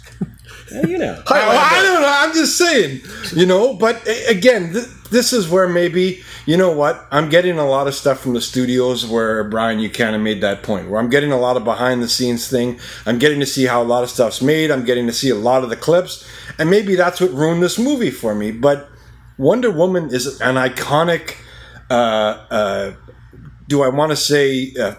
Yeah, 0.71 0.85
you 0.85 0.97
know. 0.97 1.23
I, 1.27 1.39
I 1.39 1.81
don't 1.81 2.01
know. 2.01 2.13
I'm 2.13 2.33
just 2.33 2.57
saying, 2.57 2.99
you 3.33 3.45
know. 3.45 3.73
But 3.73 4.05
again, 4.27 4.73
th- 4.73 4.85
this 5.09 5.33
is 5.33 5.49
where 5.49 5.67
maybe 5.67 6.21
you 6.45 6.57
know 6.57 6.71
what 6.71 7.07
I'm 7.11 7.29
getting 7.29 7.57
a 7.57 7.65
lot 7.65 7.87
of 7.87 7.95
stuff 7.95 8.19
from 8.19 8.33
the 8.33 8.41
studios 8.41 9.05
where 9.05 9.43
Brian, 9.43 9.79
you 9.79 9.89
kind 9.89 10.15
of 10.15 10.21
made 10.21 10.41
that 10.41 10.63
point 10.63 10.89
where 10.89 10.99
I'm 10.99 11.09
getting 11.09 11.31
a 11.31 11.37
lot 11.37 11.57
of 11.57 11.63
behind 11.63 12.01
the 12.01 12.09
scenes 12.09 12.49
thing. 12.49 12.79
I'm 13.05 13.19
getting 13.19 13.39
to 13.39 13.45
see 13.45 13.65
how 13.65 13.81
a 13.81 13.85
lot 13.85 14.03
of 14.03 14.09
stuff's 14.09 14.41
made. 14.41 14.71
I'm 14.71 14.85
getting 14.85 15.07
to 15.07 15.13
see 15.13 15.29
a 15.29 15.35
lot 15.35 15.63
of 15.63 15.69
the 15.69 15.75
clips, 15.75 16.27
and 16.57 16.69
maybe 16.69 16.95
that's 16.95 17.21
what 17.21 17.31
ruined 17.31 17.63
this 17.63 17.77
movie 17.77 18.11
for 18.11 18.35
me. 18.35 18.51
But 18.51 18.89
Wonder 19.37 19.71
Woman 19.71 20.13
is 20.13 20.39
an 20.41 20.55
iconic. 20.55 21.35
Uh, 21.89 22.45
uh, 22.49 22.93
do 23.67 23.83
I 23.83 23.89
want 23.89 24.11
to 24.11 24.15
say? 24.15 24.73
Uh, 24.79 24.95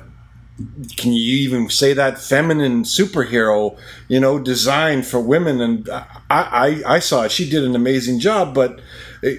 can 0.96 1.12
you 1.12 1.36
even 1.38 1.70
say 1.70 1.92
that 1.92 2.18
feminine 2.18 2.82
superhero 2.82 3.78
you 4.08 4.18
know 4.18 4.40
designed 4.40 5.06
for 5.06 5.20
women 5.20 5.60
and 5.60 5.88
i 5.88 6.02
i, 6.30 6.94
I 6.96 6.98
saw 6.98 7.22
it 7.22 7.30
she 7.30 7.48
did 7.48 7.62
an 7.62 7.76
amazing 7.76 8.18
job 8.18 8.54
but 8.54 8.80
eh, 9.22 9.36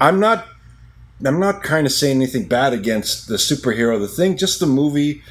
i'm 0.00 0.20
not 0.20 0.46
i'm 1.24 1.40
not 1.40 1.62
kind 1.62 1.86
of 1.86 1.92
saying 1.92 2.16
anything 2.16 2.46
bad 2.46 2.72
against 2.72 3.28
the 3.28 3.36
superhero 3.36 3.98
the 3.98 4.08
thing 4.08 4.36
just 4.36 4.60
the 4.60 4.66
movie 4.66 5.22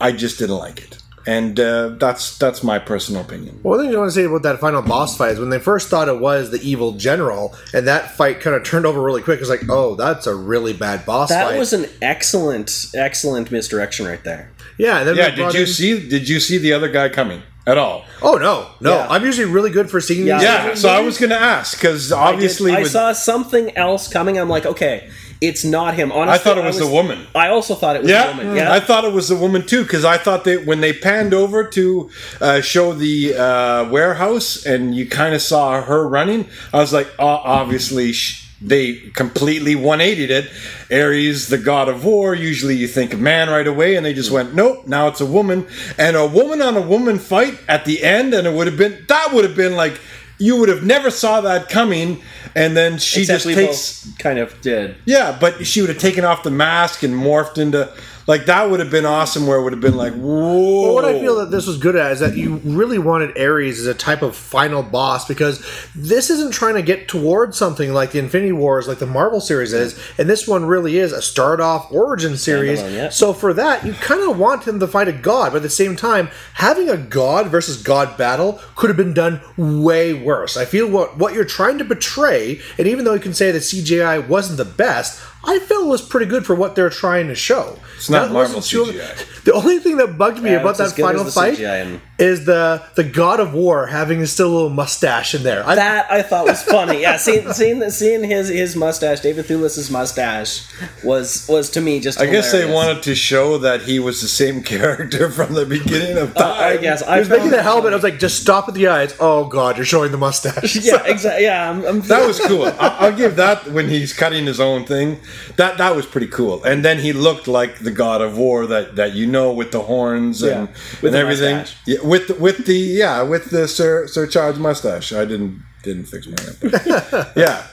i 0.00 0.10
just 0.12 0.38
didn't 0.38 0.56
like 0.56 0.80
it 0.80 0.98
and 1.26 1.60
uh, 1.60 1.90
that's 2.00 2.38
that's 2.38 2.64
my 2.64 2.78
personal 2.78 3.20
opinion 3.20 3.60
Well, 3.62 3.76
one 3.76 3.86
thing 3.86 3.94
I 3.94 3.98
want 3.98 4.08
to 4.08 4.14
say 4.14 4.24
about 4.24 4.42
that 4.44 4.58
final 4.58 4.80
boss 4.80 5.18
fight 5.18 5.32
is 5.32 5.38
when 5.38 5.50
they 5.50 5.58
first 5.58 5.88
thought 5.88 6.08
it 6.08 6.18
was 6.18 6.50
the 6.50 6.58
evil 6.66 6.92
general, 6.92 7.54
and 7.74 7.86
that 7.86 8.16
fight 8.16 8.40
kind 8.40 8.56
of 8.56 8.64
turned 8.64 8.86
over 8.86 9.02
really 9.02 9.20
quick. 9.20 9.38
It's 9.38 9.50
like, 9.50 9.68
oh, 9.68 9.96
that's 9.96 10.26
a 10.26 10.34
really 10.34 10.72
bad 10.72 11.04
boss 11.04 11.28
fight. 11.28 11.34
That 11.36 11.48
fight. 11.50 11.58
was 11.58 11.74
an 11.74 11.86
excellent, 12.00 12.86
excellent 12.94 13.50
misdirection 13.50 14.06
right 14.06 14.24
there. 14.24 14.50
yeah. 14.78 15.00
And 15.00 15.08
then 15.08 15.16
yeah 15.16 15.30
did 15.30 15.52
you 15.52 15.60
in- 15.60 15.66
see 15.66 16.08
did 16.08 16.26
you 16.26 16.40
see 16.40 16.56
the 16.56 16.72
other 16.72 16.88
guy 16.88 17.10
coming 17.10 17.42
at 17.66 17.76
all 17.78 18.04
Oh 18.22 18.36
no, 18.36 18.68
no. 18.80 18.98
Yeah. 18.98 19.06
I'm 19.08 19.24
usually 19.24 19.50
really 19.50 19.70
good 19.70 19.90
for 19.90 20.00
seeing 20.00 20.26
Yeah. 20.26 20.38
these. 20.38 20.44
yeah 20.44 20.74
so 20.74 20.88
i 20.88 21.00
was 21.00 21.18
gonna 21.18 21.34
ask 21.34 21.76
because 21.78 22.10
obviously 22.12 22.72
I, 22.72 22.74
did- 22.76 22.80
I 22.80 22.82
with- 22.82 22.92
saw 22.92 23.12
something 23.12 23.76
else 23.76 24.08
coming. 24.08 24.38
I'm 24.38 24.48
like, 24.48 24.66
okay, 24.66 25.10
it's 25.40 25.64
not 25.64 25.94
him. 25.94 26.12
Honestly, 26.12 26.34
I 26.34 26.38
thought 26.38 26.58
it 26.58 26.64
was 26.64 26.78
the 26.78 26.86
woman. 26.86 27.26
I 27.34 27.48
also 27.48 27.74
thought 27.74 27.96
it 27.96 28.02
was 28.02 28.10
Yeah, 28.10 28.34
a 28.34 28.36
woman. 28.36 28.56
Yeah, 28.56 28.72
I 28.72 28.78
thought 28.80 29.04
it 29.06 29.12
was 29.14 29.28
the 29.30 29.36
woman 29.36 29.66
too 29.66 29.82
because 29.84 30.04
I 30.04 30.18
thought 30.18 30.44
that 30.44 30.66
when 30.66 30.80
they 30.82 30.92
panned 30.92 31.32
over 31.32 31.64
to 31.64 32.10
uh, 32.42 32.60
show 32.60 32.92
the 32.92 33.34
uh, 33.36 33.88
warehouse 33.90 34.66
and 34.66 34.94
you 34.94 35.06
kind 35.06 35.34
of 35.34 35.40
saw 35.40 35.80
her 35.80 36.06
running, 36.06 36.46
I 36.74 36.78
was 36.78 36.92
like, 36.92 37.08
oh, 37.18 37.26
obviously 37.26 38.12
sh- 38.12 38.49
they 38.60 38.96
completely 39.14 39.74
180'd 39.74 40.30
it. 40.30 40.50
Ares, 40.90 41.48
the 41.48 41.58
god 41.58 41.88
of 41.88 42.04
war, 42.04 42.34
usually 42.34 42.76
you 42.76 42.86
think 42.86 43.12
of 43.12 43.20
man 43.20 43.48
right 43.48 43.66
away, 43.66 43.96
and 43.96 44.04
they 44.04 44.12
just 44.12 44.30
went, 44.30 44.54
nope, 44.54 44.86
now 44.86 45.08
it's 45.08 45.20
a 45.20 45.26
woman, 45.26 45.66
and 45.98 46.16
a 46.16 46.26
woman 46.26 46.60
on 46.60 46.76
a 46.76 46.80
woman 46.80 47.18
fight 47.18 47.58
at 47.68 47.84
the 47.84 48.02
end, 48.02 48.34
and 48.34 48.46
it 48.46 48.52
would 48.52 48.66
have 48.66 48.76
been 48.76 49.04
that 49.08 49.32
would 49.32 49.44
have 49.44 49.56
been 49.56 49.76
like. 49.76 50.00
You 50.42 50.56
would 50.56 50.70
have 50.70 50.82
never 50.82 51.10
saw 51.10 51.42
that 51.42 51.68
coming, 51.68 52.22
and 52.54 52.74
then 52.74 52.96
she 52.96 53.20
Except 53.20 53.44
just 53.44 53.54
takes 53.54 54.12
kind 54.18 54.38
of 54.38 54.58
did. 54.62 54.96
yeah, 55.04 55.36
but 55.38 55.66
she 55.66 55.82
would 55.82 55.90
have 55.90 55.98
taken 55.98 56.24
off 56.24 56.42
the 56.42 56.50
mask 56.50 57.02
and 57.02 57.12
morphed 57.12 57.58
into 57.58 57.92
like 58.26 58.46
that 58.46 58.70
would 58.70 58.80
have 58.80 58.90
been 58.90 59.06
awesome. 59.06 59.46
Where 59.46 59.58
it 59.58 59.62
would 59.62 59.72
have 59.72 59.80
been 59.80 59.96
like, 59.96 60.14
whoa. 60.14 60.86
But 60.86 60.94
what 60.94 61.04
I 61.04 61.20
feel 61.20 61.36
that 61.36 61.50
this 61.50 61.66
was 61.66 61.78
good 61.78 61.96
at 61.96 62.12
is 62.12 62.20
that 62.20 62.36
you 62.36 62.56
really 62.56 62.98
wanted 62.98 63.38
Ares 63.38 63.80
as 63.80 63.86
a 63.86 63.94
type 63.94 64.22
of 64.22 64.36
final 64.36 64.82
boss 64.82 65.26
because 65.26 65.64
this 65.94 66.30
isn't 66.30 66.52
trying 66.52 66.74
to 66.74 66.82
get 66.82 67.08
towards 67.08 67.56
something 67.56 67.92
like 67.92 68.12
the 68.12 68.18
Infinity 68.18 68.52
Wars, 68.52 68.88
like 68.88 68.98
the 68.98 69.06
Marvel 69.06 69.40
series 69.40 69.72
is, 69.72 69.98
and 70.18 70.28
this 70.28 70.46
one 70.46 70.64
really 70.64 70.98
is 70.98 71.12
a 71.12 71.22
start 71.22 71.60
off 71.60 71.90
origin 71.92 72.36
series. 72.36 72.80
Standalone, 72.80 72.94
yeah. 72.94 73.08
So 73.08 73.32
for 73.32 73.52
that, 73.54 73.84
you 73.84 73.92
kind 73.94 74.28
of 74.28 74.38
want 74.38 74.66
him 74.66 74.80
to 74.80 74.86
fight 74.86 75.08
a 75.08 75.12
god, 75.12 75.52
but 75.52 75.56
at 75.56 75.62
the 75.62 75.70
same 75.70 75.96
time, 75.96 76.28
having 76.54 76.88
a 76.88 76.96
god 76.96 77.48
versus 77.48 77.82
god 77.82 78.16
battle 78.16 78.60
could 78.76 78.90
have 78.90 78.96
been 78.96 79.14
done 79.14 79.40
way 79.56 80.12
worse. 80.12 80.56
I 80.56 80.64
feel 80.64 80.88
what 80.88 81.18
what 81.18 81.34
you're 81.34 81.44
trying 81.44 81.78
to 81.78 81.84
portray, 81.84 82.60
and 82.78 82.86
even 82.86 83.04
though 83.04 83.14
you 83.14 83.20
can 83.20 83.34
say 83.34 83.50
that 83.50 83.58
CGI 83.58 84.26
wasn't 84.26 84.58
the 84.58 84.64
best. 84.64 85.20
I 85.42 85.58
feel 85.58 85.82
it 85.82 85.86
was 85.88 86.02
pretty 86.02 86.26
good 86.26 86.44
for 86.44 86.54
what 86.54 86.74
they're 86.76 86.90
trying 86.90 87.28
to 87.28 87.34
show. 87.34 87.78
It's 87.96 88.10
not 88.10 88.28
That 88.28 88.34
wasn't 88.34 88.56
Marvel 88.56 88.62
too- 88.62 88.84
CGI. 88.98 89.26
The 89.44 89.54
only 89.54 89.78
thing 89.78 89.96
that 89.96 90.18
bugged 90.18 90.42
me 90.42 90.50
Yeah, 90.50 90.60
about 90.60 90.76
that 90.78 90.94
final 90.94 91.24
fight 91.24 91.56
CGI 91.56 91.82
in- 91.86 92.00
is 92.20 92.44
the 92.44 92.82
the 92.94 93.04
God 93.04 93.40
of 93.40 93.52
War 93.54 93.86
having 93.86 94.20
his 94.20 94.30
still 94.32 94.48
a 94.48 94.54
little 94.54 94.70
mustache 94.70 95.34
in 95.34 95.42
there. 95.42 95.66
I, 95.66 95.74
That 95.74 96.10
I 96.10 96.22
thought 96.22 96.46
was 96.46 96.62
funny. 96.62 97.00
Yeah, 97.00 97.16
seeing 97.16 97.52
seeing 97.52 97.88
seeing 97.90 98.22
his 98.24 98.48
his 98.48 98.76
mustache, 98.76 99.20
David 99.20 99.46
Thewlis's 99.46 99.90
mustache, 99.90 100.62
was 101.02 101.46
was 101.48 101.70
to 101.70 101.80
me 101.80 101.98
just. 102.00 102.20
I 102.20 102.26
guess 102.26 102.52
they 102.52 102.70
wanted 102.70 103.02
to 103.04 103.14
show 103.14 103.58
that 103.58 103.82
he 103.82 103.98
was 103.98 104.20
the 104.20 104.28
same 104.28 104.62
character 104.74 105.30
from 105.30 105.54
the 105.54 105.66
beginning 105.66 106.18
of 106.18 106.36
Uh. 106.36 106.48
I 106.60 106.76
guess 106.76 107.00
he 107.00 107.06
I 107.06 107.18
was 107.20 107.28
making 107.28 107.50
the 107.50 107.58
it 107.58 107.62
helmet. 107.62 107.92
I 107.92 107.96
was 107.96 108.02
like, 108.04 108.18
just 108.18 108.40
stop 108.40 108.68
at 108.68 108.74
the 108.74 108.86
eyes. 108.88 109.14
Oh 109.18 109.46
God, 109.46 109.76
you're 109.76 109.86
showing 109.86 110.12
the 110.12 110.18
mustache. 110.18 110.76
Yeah, 110.90 111.02
exactly. 111.06 111.44
Yeah, 111.44 111.70
I'm, 111.70 111.84
I'm 111.84 112.00
That 112.02 112.26
was 112.26 112.38
cool. 112.40 112.64
I- 112.66 112.96
I'll 113.00 113.16
give 113.16 113.36
that 113.36 113.66
when 113.72 113.88
he's 113.88 114.12
cutting 114.12 114.46
his 114.46 114.60
own 114.60 114.84
thing. 114.84 115.18
That 115.56 115.78
that 115.78 115.96
was 115.96 116.06
pretty 116.06 116.26
cool. 116.28 116.62
And 116.64 116.84
then 116.84 116.98
he 116.98 117.12
looked 117.12 117.48
like 117.48 117.78
the 117.78 117.90
god 117.90 118.20
of 118.20 118.36
war 118.36 118.66
that, 118.66 118.96
that 118.96 119.14
you 119.14 119.26
know 119.26 119.52
with 119.52 119.70
the 119.72 119.80
horns 119.80 120.42
and, 120.42 120.68
with 120.68 121.04
and 121.04 121.14
the 121.14 121.18
everything. 121.18 121.56
mustache. 121.56 121.78
Yeah, 121.86 121.98
with 122.10 122.26
the, 122.26 122.34
with 122.34 122.66
the 122.66 122.74
yeah 122.74 123.22
with 123.22 123.50
the 123.50 123.68
Sir 123.68 124.08
Sir 124.08 124.26
Charles 124.26 124.58
mustache. 124.58 125.12
I 125.12 125.24
didn't 125.24 125.62
didn't 125.84 126.06
fix 126.06 126.26
my 126.26 127.32
yeah. 127.36 127.66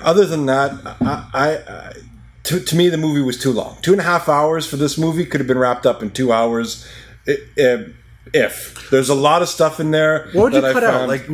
Other 0.00 0.24
than 0.24 0.46
that, 0.46 0.70
I, 1.00 1.28
I, 1.34 1.48
I 1.56 1.92
to, 2.44 2.60
to 2.60 2.76
me 2.76 2.88
the 2.88 2.96
movie 2.96 3.20
was 3.20 3.36
too 3.36 3.50
long. 3.50 3.78
Two 3.82 3.90
and 3.92 4.00
a 4.00 4.04
half 4.04 4.28
hours 4.28 4.64
for 4.64 4.76
this 4.76 4.96
movie 4.96 5.24
could 5.26 5.40
have 5.40 5.48
been 5.48 5.58
wrapped 5.58 5.86
up 5.86 6.02
in 6.04 6.10
two 6.10 6.32
hours. 6.32 6.86
if 7.26 8.88
there's 8.90 9.08
a 9.08 9.14
lot 9.14 9.42
of 9.42 9.48
stuff 9.48 9.80
in 9.80 9.90
there, 9.90 10.28
What 10.32 10.52
would 10.52 10.54
you 10.54 10.72
cut 10.72 10.84
out? 10.84 11.08
Like 11.08 11.26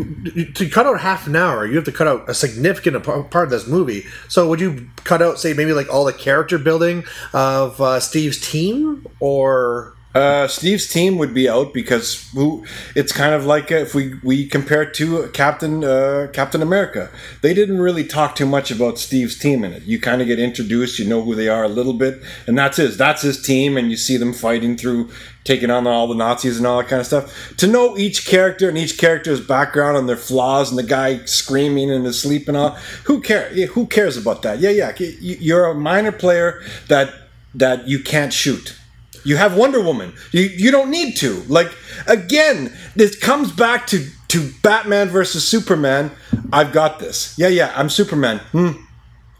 to 0.54 0.68
cut 0.70 0.86
out 0.86 0.98
half 1.00 1.26
an 1.26 1.36
hour, 1.36 1.66
you 1.66 1.76
have 1.76 1.84
to 1.84 1.92
cut 1.92 2.08
out 2.08 2.26
a 2.26 2.32
significant 2.32 3.04
part 3.04 3.44
of 3.44 3.50
this 3.50 3.66
movie. 3.66 4.06
So 4.28 4.48
would 4.48 4.60
you 4.60 4.88
cut 5.04 5.20
out, 5.20 5.38
say, 5.38 5.52
maybe 5.52 5.74
like 5.74 5.92
all 5.92 6.06
the 6.06 6.14
character 6.14 6.56
building 6.56 7.04
of 7.34 7.78
uh, 7.82 8.00
Steve's 8.00 8.40
team, 8.40 9.06
or 9.20 9.94
Uh, 10.14 10.46
Steve's 10.46 10.86
team 10.86 11.18
would 11.18 11.34
be 11.34 11.48
out 11.48 11.74
because 11.74 12.30
who? 12.32 12.64
It's 12.94 13.10
kind 13.12 13.34
of 13.34 13.46
like 13.46 13.72
if 13.72 13.96
we 13.96 14.14
we 14.22 14.46
compare 14.46 14.84
to 14.92 15.28
Captain 15.32 15.82
uh, 15.82 16.28
Captain 16.32 16.62
America. 16.62 17.10
They 17.42 17.52
didn't 17.52 17.80
really 17.80 18.04
talk 18.04 18.36
too 18.36 18.46
much 18.46 18.70
about 18.70 18.98
Steve's 19.00 19.36
team 19.36 19.64
in 19.64 19.72
it. 19.72 19.82
You 19.82 20.00
kind 20.00 20.20
of 20.22 20.28
get 20.28 20.38
introduced, 20.38 21.00
you 21.00 21.04
know 21.04 21.20
who 21.22 21.34
they 21.34 21.48
are 21.48 21.64
a 21.64 21.68
little 21.68 21.94
bit, 21.94 22.22
and 22.46 22.56
that's 22.56 22.76
his. 22.76 22.96
That's 22.96 23.22
his 23.22 23.42
team, 23.42 23.76
and 23.76 23.90
you 23.90 23.96
see 23.96 24.16
them 24.16 24.32
fighting 24.32 24.76
through, 24.76 25.10
taking 25.42 25.68
on 25.70 25.84
all 25.88 26.06
the 26.06 26.14
Nazis 26.14 26.58
and 26.58 26.66
all 26.66 26.78
that 26.78 26.88
kind 26.88 27.00
of 27.00 27.06
stuff. 27.06 27.56
To 27.56 27.66
know 27.66 27.98
each 27.98 28.24
character 28.24 28.68
and 28.68 28.78
each 28.78 28.98
character's 28.98 29.40
background 29.44 29.96
and 29.96 30.08
their 30.08 30.16
flaws, 30.16 30.70
and 30.70 30.78
the 30.78 30.84
guy 30.84 31.24
screaming 31.24 31.88
in 31.90 32.04
his 32.04 32.22
sleep 32.22 32.46
and 32.46 32.56
all, 32.56 32.70
who 33.06 33.20
care? 33.20 33.48
Who 33.66 33.86
cares 33.88 34.16
about 34.16 34.42
that? 34.42 34.60
Yeah, 34.60 34.70
yeah. 34.70 34.92
you- 34.96 35.38
You're 35.40 35.66
a 35.66 35.74
minor 35.74 36.12
player 36.12 36.62
that 36.86 37.12
that 37.52 37.88
you 37.88 37.98
can't 37.98 38.32
shoot. 38.32 38.76
You 39.24 39.36
have 39.36 39.56
Wonder 39.56 39.80
Woman. 39.82 40.12
You 40.32 40.42
you 40.42 40.70
don't 40.70 40.90
need 40.90 41.16
to. 41.18 41.42
Like 41.48 41.72
again, 42.06 42.72
this 42.94 43.18
comes 43.18 43.50
back 43.52 43.86
to 43.88 44.06
to 44.28 44.50
Batman 44.62 45.08
versus 45.08 45.46
Superman. 45.46 46.10
I've 46.52 46.72
got 46.72 46.98
this. 46.98 47.34
Yeah, 47.38 47.48
yeah. 47.48 47.72
I'm 47.76 47.88
Superman. 47.88 48.38
Hmm. 48.52 48.70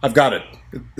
I've 0.02 0.14
got 0.14 0.32
it. 0.32 0.42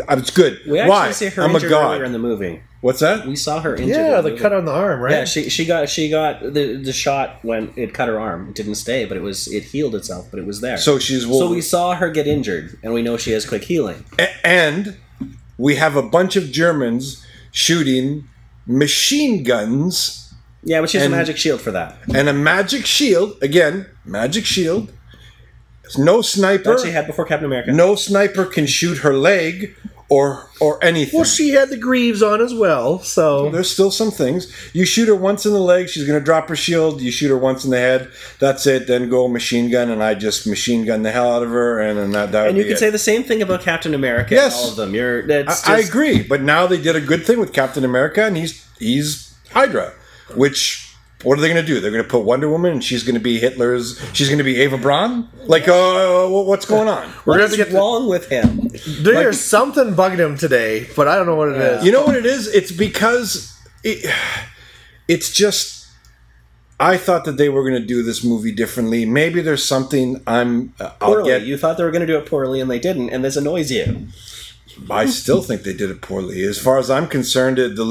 It's 0.08 0.30
good. 0.30 0.60
We 0.68 0.78
actually 0.78 0.90
Why? 0.90 1.10
see 1.12 1.26
her 1.28 1.42
I'm 1.42 1.50
a 1.50 1.54
injured 1.54 1.72
earlier 1.72 1.98
god. 1.98 2.06
in 2.06 2.12
the 2.12 2.18
movie. 2.18 2.62
What's 2.80 3.00
that? 3.00 3.26
We 3.26 3.34
saw 3.34 3.60
her 3.60 3.74
injured. 3.74 3.88
yeah, 3.96 4.18
in 4.18 4.24
the 4.24 4.30
movie. 4.30 4.42
cut 4.42 4.52
on 4.52 4.66
the 4.66 4.72
arm, 4.72 5.00
right? 5.00 5.12
Yeah, 5.12 5.24
she 5.24 5.48
she 5.48 5.64
got 5.64 5.88
she 5.88 6.10
got 6.10 6.42
the 6.42 6.76
the 6.76 6.92
shot 6.92 7.38
when 7.42 7.72
it 7.76 7.94
cut 7.94 8.08
her 8.08 8.20
arm. 8.20 8.48
It 8.50 8.54
didn't 8.54 8.74
stay, 8.76 9.04
but 9.06 9.16
it 9.16 9.20
was 9.22 9.48
it 9.48 9.64
healed 9.64 9.94
itself, 9.94 10.28
but 10.30 10.38
it 10.38 10.46
was 10.46 10.60
there. 10.60 10.76
So 10.76 10.98
she's 10.98 11.22
so 11.22 11.48
we 11.48 11.60
saw 11.62 11.94
her 11.94 12.10
get 12.10 12.26
injured, 12.26 12.78
and 12.82 12.92
we 12.92 13.00
know 13.02 13.16
she 13.16 13.32
has 13.32 13.46
quick 13.46 13.64
healing. 13.64 14.04
A- 14.18 14.46
and 14.46 14.96
we 15.56 15.76
have 15.76 15.96
a 15.96 16.02
bunch 16.02 16.36
of 16.36 16.50
Germans 16.52 17.24
shooting 17.50 18.28
machine 18.66 19.42
guns 19.42 20.20
Yeah, 20.66 20.80
but 20.80 20.88
she 20.88 20.96
has 20.96 21.04
And- 21.06 21.14
a 21.14 21.16
magic 21.18 21.36
shield 21.36 21.60
for 21.60 21.70
that. 21.72 21.98
and 22.14 22.26
a 22.28 22.32
magic 22.32 22.86
shield. 22.86 23.36
Again, 23.42 23.84
magic 24.06 24.46
shield. 24.46 24.90
No 25.98 26.22
sniper. 26.22 26.76
That 26.76 26.80
she 26.84 26.90
had 26.90 27.06
before 27.06 27.26
Captain 27.26 27.44
America. 27.44 27.70
No 27.70 27.94
sniper 27.96 28.46
can 28.46 28.66
shoot 28.66 28.98
her 28.98 29.12
leg 29.14 29.76
or 30.10 30.48
or 30.60 30.82
anything. 30.84 31.18
Well, 31.18 31.24
she 31.24 31.50
had 31.50 31.70
the 31.70 31.76
greaves 31.78 32.22
on 32.22 32.40
as 32.42 32.52
well, 32.54 32.98
so 33.00 33.50
There's 33.50 33.70
still 33.70 33.90
some 33.90 34.10
things. 34.10 34.52
You 34.74 34.84
shoot 34.84 35.08
her 35.08 35.14
once 35.14 35.46
in 35.46 35.52
the 35.52 35.60
leg, 35.60 35.88
she's 35.88 36.06
going 36.06 36.18
to 36.18 36.24
drop 36.24 36.48
her 36.48 36.56
shield. 36.56 37.00
You 37.00 37.10
shoot 37.10 37.28
her 37.30 37.38
once 37.38 37.64
in 37.64 37.70
the 37.70 37.78
head, 37.78 38.10
that's 38.38 38.66
it. 38.66 38.86
Then 38.86 39.08
go 39.08 39.26
machine 39.28 39.70
gun, 39.70 39.90
and 39.90 40.02
I 40.02 40.14
just 40.14 40.46
machine 40.46 40.84
gun 40.84 41.02
the 41.02 41.10
hell 41.10 41.32
out 41.32 41.42
of 41.42 41.48
her, 41.50 41.80
and 41.80 41.98
then 41.98 42.10
that, 42.12 42.32
that 42.32 42.48
And 42.48 42.58
you 42.58 42.64
could 42.64 42.72
it. 42.72 42.78
say 42.78 42.90
the 42.90 42.98
same 42.98 43.24
thing 43.24 43.40
about 43.42 43.62
Captain 43.62 43.94
America 43.94 44.34
Yes. 44.34 44.54
and 44.54 44.64
all 44.64 44.70
of 44.70 44.76
them. 44.76 44.94
You're 44.94 45.24
I, 45.48 45.58
I 45.66 45.78
agree, 45.80 46.22
but 46.22 46.42
now 46.42 46.66
they 46.66 46.80
did 46.80 46.96
a 46.96 47.00
good 47.00 47.24
thing 47.26 47.40
with 47.40 47.52
Captain 47.52 47.84
America, 47.84 48.24
and 48.24 48.36
he's 48.36 48.66
he's 48.78 49.34
Hydra, 49.52 49.92
which. 50.34 50.93
What 51.22 51.38
are 51.38 51.40
they 51.40 51.48
going 51.48 51.64
to 51.64 51.66
do? 51.66 51.80
They're 51.80 51.90
going 51.90 52.02
to 52.04 52.08
put 52.10 52.24
Wonder 52.24 52.50
Woman, 52.50 52.72
and 52.72 52.84
she's 52.84 53.02
going 53.02 53.14
to 53.14 53.20
be 53.20 53.38
Hitler's. 53.38 53.98
She's 54.12 54.28
going 54.28 54.38
to 54.38 54.44
be 54.44 54.56
Eva 54.56 54.76
Braun. 54.76 55.28
Like, 55.46 55.66
uh, 55.68 56.26
what's 56.28 56.66
going 56.66 56.86
on? 56.88 57.08
we're 57.24 57.34
What 57.34 57.34
gonna 57.38 57.44
is 57.44 57.56
have 57.56 57.66
to 57.68 57.72
get. 57.72 57.78
wrong 57.78 58.08
with 58.08 58.28
him? 58.28 58.68
There's 59.02 59.40
something 59.40 59.94
bugging 59.94 60.18
him 60.18 60.36
today, 60.36 60.86
but 60.94 61.08
I 61.08 61.16
don't 61.16 61.24
know 61.24 61.36
what 61.36 61.48
it 61.48 61.56
is. 61.56 61.84
You 61.84 61.92
know 61.92 62.04
what 62.04 62.14
it 62.16 62.26
is? 62.26 62.46
It's 62.54 62.72
because 62.72 63.58
it, 63.82 64.04
it's 65.08 65.32
just. 65.32 65.86
I 66.80 66.96
thought 66.98 67.24
that 67.24 67.36
they 67.38 67.48
were 67.48 67.62
going 67.62 67.80
to 67.80 67.86
do 67.86 68.02
this 68.02 68.22
movie 68.24 68.52
differently. 68.52 69.06
Maybe 69.06 69.40
there's 69.40 69.64
something 69.64 70.20
I'm. 70.26 70.74
Uh, 70.78 70.90
I'll 71.00 71.14
Poorly. 71.14 71.30
get. 71.30 71.42
You 71.46 71.56
thought 71.56 71.78
they 71.78 71.84
were 71.84 71.92
going 71.92 72.06
to 72.06 72.12
do 72.12 72.18
it 72.18 72.26
poorly, 72.26 72.60
and 72.60 72.70
they 72.70 72.80
didn't, 72.80 73.10
and 73.10 73.24
this 73.24 73.36
annoys 73.36 73.70
you. 73.70 74.08
I 74.90 75.06
still 75.06 75.42
think 75.42 75.62
they 75.62 75.72
did 75.72 75.90
it 75.90 76.00
poorly. 76.02 76.42
As 76.44 76.58
far 76.58 76.78
as 76.78 76.90
I'm 76.90 77.06
concerned, 77.08 77.58
it, 77.58 77.76
the, 77.76 77.84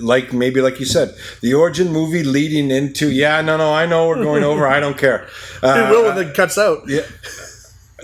like 0.00 0.32
maybe 0.32 0.60
like 0.60 0.78
you 0.80 0.86
said, 0.86 1.14
the 1.40 1.54
origin 1.54 1.92
movie 1.92 2.22
leading 2.22 2.70
into 2.70 3.10
yeah, 3.10 3.40
no, 3.40 3.56
no, 3.56 3.72
I 3.72 3.86
know 3.86 4.08
we're 4.08 4.22
going 4.22 4.44
over. 4.44 4.66
I 4.66 4.80
don't 4.80 4.96
care. 4.98 5.26
Uh, 5.62 5.84
It 5.88 5.90
will 5.90 6.04
when 6.14 6.28
it 6.28 6.34
cuts 6.34 6.56
out. 6.58 6.88
Yeah. 6.88 7.02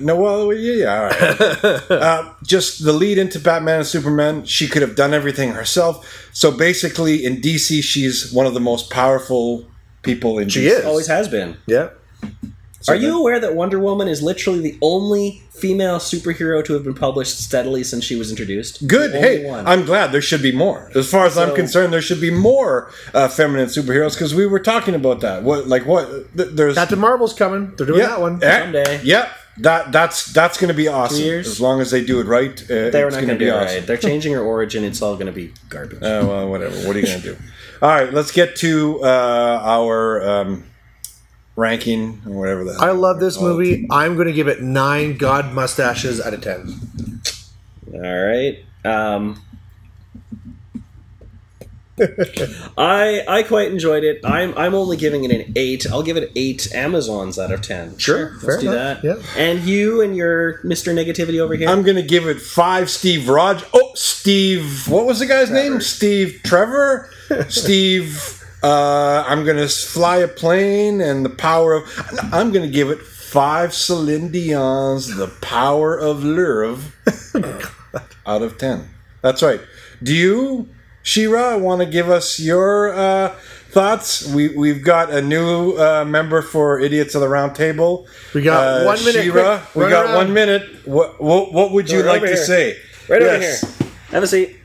No, 0.01 0.17
well, 0.17 0.53
yeah, 0.53 0.73
yeah. 0.85 0.95
All 0.95 1.07
right. 1.07 1.91
uh, 1.91 2.33
just 2.43 2.85
the 2.85 2.93
lead 2.93 3.17
into 3.17 3.39
Batman 3.39 3.79
and 3.79 3.87
Superman. 3.87 4.45
She 4.45 4.67
could 4.67 4.83
have 4.83 4.97
done 4.97 5.15
everything 5.15 5.53
herself. 5.53 6.29
So 6.33 6.51
basically, 6.51 7.25
in 7.25 7.41
DC, 7.41 7.81
she's 7.83 8.33
one 8.33 8.45
of 8.47 8.55
the 8.55 8.61
most 8.61 8.91
powerful 8.91 9.65
people 10.03 10.39
in 10.41 10.49
She 10.49 10.63
DC. 10.63 10.79
is. 10.81 10.85
Always 10.85 11.07
has 11.07 11.29
been. 11.29 11.57
Yeah. 11.67 11.91
Are 12.89 12.97
you 12.97 13.19
aware 13.19 13.41
that 13.41 13.55
Wonder 13.55 13.79
Woman 13.79 14.09
is 14.09 14.23
literally 14.23 14.61
the 14.61 14.79
only 14.83 15.43
female 15.51 15.99
superhero 15.99 16.65
to 16.65 16.73
have 16.75 16.85
been 16.85 16.95
published 16.95 17.39
steadily 17.41 17.83
since 17.85 18.05
she 18.05 18.17
was 18.17 18.31
introduced? 18.31 18.87
Good. 18.87 19.13
Hey, 19.13 19.45
one. 19.49 19.67
I'm 19.67 19.85
glad 19.85 20.13
there 20.13 20.21
should 20.23 20.43
be 20.43 20.53
more. 20.53 20.91
As 20.95 21.11
far 21.11 21.25
as 21.27 21.39
I'm 21.39 21.55
concerned, 21.55 21.93
there 21.93 22.03
should 22.03 22.21
be 22.21 22.31
more 22.31 22.91
uh, 23.15 23.29
feminine 23.29 23.67
superheroes 23.69 24.15
because 24.15 24.35
we 24.35 24.47
were 24.47 24.61
talking 24.61 24.95
about 24.95 25.21
that. 25.21 25.43
What, 25.43 25.67
like, 25.67 25.87
what? 25.87 26.09
Th- 26.37 26.51
there's 26.51 26.75
Captain 26.75 26.99
Marvel's 26.99 27.33
coming. 27.35 27.75
They're 27.77 27.87
doing 27.87 28.01
yeah, 28.01 28.09
that 28.09 28.21
one. 28.21 28.43
eh, 28.43 28.61
Someday. 28.61 29.01
Yep. 29.05 29.29
That 29.59 29.93
that's 29.93 30.33
that's 30.33 30.59
going 30.59 30.67
to 30.69 30.75
be 30.75 30.89
awesome. 30.89 31.21
years? 31.23 31.47
As 31.47 31.61
long 31.61 31.81
as 31.81 31.93
they 31.93 32.05
do 32.05 32.19
it 32.21 32.27
right, 32.27 32.61
uh, 32.65 32.91
They're 32.91 33.07
it's 33.07 33.15
not 33.15 33.21
going 33.25 33.27
going 33.27 33.29
to 33.29 33.35
to 33.35 33.39
be 33.39 33.45
do 33.45 33.53
awesome. 33.55 33.77
right. 33.79 33.87
They're 33.87 33.97
changing 33.97 34.33
her 34.33 34.43
origin. 34.43 34.83
It's 34.83 35.01
all 35.01 35.15
going 35.15 35.27
to 35.29 35.33
be 35.33 35.53
garbage. 35.69 36.01
Oh 36.03 36.27
well, 36.27 36.49
whatever. 36.49 36.75
What 36.89 36.97
are 36.97 36.99
you 36.99 37.07
gonna 37.07 37.21
do? 37.21 37.37
All 37.81 37.89
right, 37.89 38.13
let's 38.13 38.33
get 38.33 38.57
to 38.57 39.01
uh, 39.05 39.61
our 39.63 40.29
um, 40.29 40.65
ranking 41.57 42.21
or 42.27 42.33
whatever 42.33 42.65
that. 42.65 42.81
I 42.81 42.91
love 42.93 43.21
this 43.21 43.37
call 43.37 43.47
it. 43.47 43.51
movie. 43.51 43.87
I'm 43.91 44.15
going 44.15 44.27
to 44.27 44.33
give 44.33 44.49
it 44.49 44.63
nine 44.63 45.17
God 45.17 45.53
mustaches 45.53 46.21
out 46.21 46.35
of 46.35 46.41
ten. 46.41 47.21
All 47.93 48.01
right. 48.01 48.65
Um, 48.85 49.41
I 52.77 53.23
I 53.29 53.45
quite 53.45 53.71
enjoyed 53.71 54.03
it. 54.03 54.21
I'm 54.25 54.53
I'm 54.59 54.75
only 54.75 54.97
giving 54.97 55.23
it 55.25 55.31
an 55.31 55.53
eight. 55.55 55.87
I'll 55.89 56.03
give 56.03 56.17
it 56.17 56.33
eight 56.35 56.75
Amazons 56.75 57.39
out 57.39 57.53
of 57.53 57.63
ten. 57.63 57.97
Sure, 57.99 58.33
let's 58.33 58.45
fair 58.45 58.61
do 58.61 58.73
enough, 58.73 59.03
that. 59.03 59.19
yeah. 59.21 59.23
And 59.41 59.61
you 59.61 60.01
and 60.01 60.17
your 60.17 60.59
Mister 60.65 60.93
Negativity 60.93 61.39
over 61.39 61.55
here. 61.55 61.69
I'm 61.69 61.85
gonna 61.85 62.03
give 62.03 62.27
it 62.27 62.41
five. 62.41 62.91
Steve 62.91 63.29
Rog. 63.29 63.63
Oh, 63.73 63.93
Steve. 63.95 64.89
What 64.89 65.07
was 65.07 65.21
the 65.21 65.27
guy's 65.27 65.51
name? 65.53 65.81
Steve 65.81 66.41
Trevor. 66.43 67.11
Steve. 67.49 68.44
Uh, 68.65 69.25
I'm 69.29 69.45
gonna 69.45 69.69
fly 69.69 70.17
a 70.19 70.29
plane 70.29 71.01
and 71.03 71.25
the 71.25 71.31
power 71.31 71.75
of. 71.75 71.85
I'm 72.33 72.51
gonna 72.53 72.69
give 72.69 72.89
it 72.89 73.01
five 73.03 73.75
Celine 73.75 74.31
Dion's 74.33 75.15
"The 75.17 75.29
Power 75.43 75.99
of 75.99 76.25
Love" 76.25 76.97
out 78.27 78.43
of 78.43 78.57
ten. 78.57 78.89
That's 79.21 79.43
right. 79.43 79.61
Do 80.03 80.15
you, 80.15 80.69
Shira, 81.03 81.59
want 81.59 81.81
to 81.83 81.87
give 81.87 82.09
us 82.09 82.41
your 82.41 82.95
uh, 82.95 83.29
thoughts? 83.71 84.27
We 84.33 84.49
we've 84.57 84.83
got 84.83 85.11
a 85.11 85.21
new 85.21 85.77
uh, 85.77 86.05
member 86.07 86.41
for 86.41 86.79
Idiots 86.81 87.15
of 87.15 87.21
the 87.21 87.29
Round 87.29 87.55
Table. 87.55 88.07
We 88.35 88.41
got 88.43 88.83
Uh, 88.83 88.85
one 88.87 88.99
minute, 89.05 89.25
Shira, 89.25 89.63
quick, 89.73 89.85
we 89.85 89.91
got 89.91 90.07
around. 90.07 90.15
one 90.17 90.33
minute. 90.33 90.63
What 90.87 91.21
what, 91.21 91.53
what 91.53 91.73
would 91.73 91.91
you 91.91 92.01
Right 92.03 92.23
like 92.23 92.31
to 92.31 92.37
say? 92.39 92.79
right 93.09 93.21
Yes. 93.21 93.63
over 93.65 93.85
here. 93.85 93.93
Have 94.13 94.23
a 94.23 94.27
seat. 94.27 94.57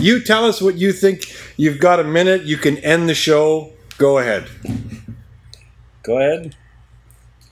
You 0.00 0.22
tell 0.22 0.44
us 0.44 0.60
what 0.62 0.76
you 0.76 0.92
think. 0.92 1.26
You've 1.56 1.78
got 1.78 2.00
a 2.00 2.04
minute. 2.04 2.44
You 2.44 2.56
can 2.56 2.78
end 2.78 3.08
the 3.08 3.14
show. 3.14 3.72
Go 3.98 4.18
ahead. 4.18 4.48
Go 6.02 6.18
ahead. 6.18 6.56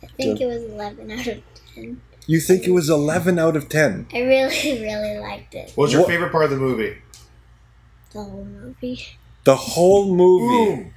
I 0.02 0.06
think 0.16 0.40
it 0.40 0.46
was 0.46 0.64
11 0.64 1.10
out 1.10 1.26
of 1.26 1.42
10. 1.74 2.00
You 2.26 2.40
think 2.40 2.64
it 2.66 2.70
was 2.70 2.88
11 2.88 3.38
out 3.38 3.56
of 3.56 3.68
10. 3.68 4.06
I 4.14 4.20
really, 4.20 4.80
really 4.82 5.18
liked 5.18 5.54
it. 5.54 5.72
What 5.74 5.84
was 5.84 5.92
your 5.92 6.02
What- 6.02 6.08
favorite 6.10 6.32
part 6.32 6.44
of 6.44 6.50
the 6.50 6.56
movie? 6.56 6.96
The 8.12 8.22
whole 8.22 8.44
movie. 8.44 9.06
The 9.44 9.56
whole 9.56 10.14
movie. 10.14 10.90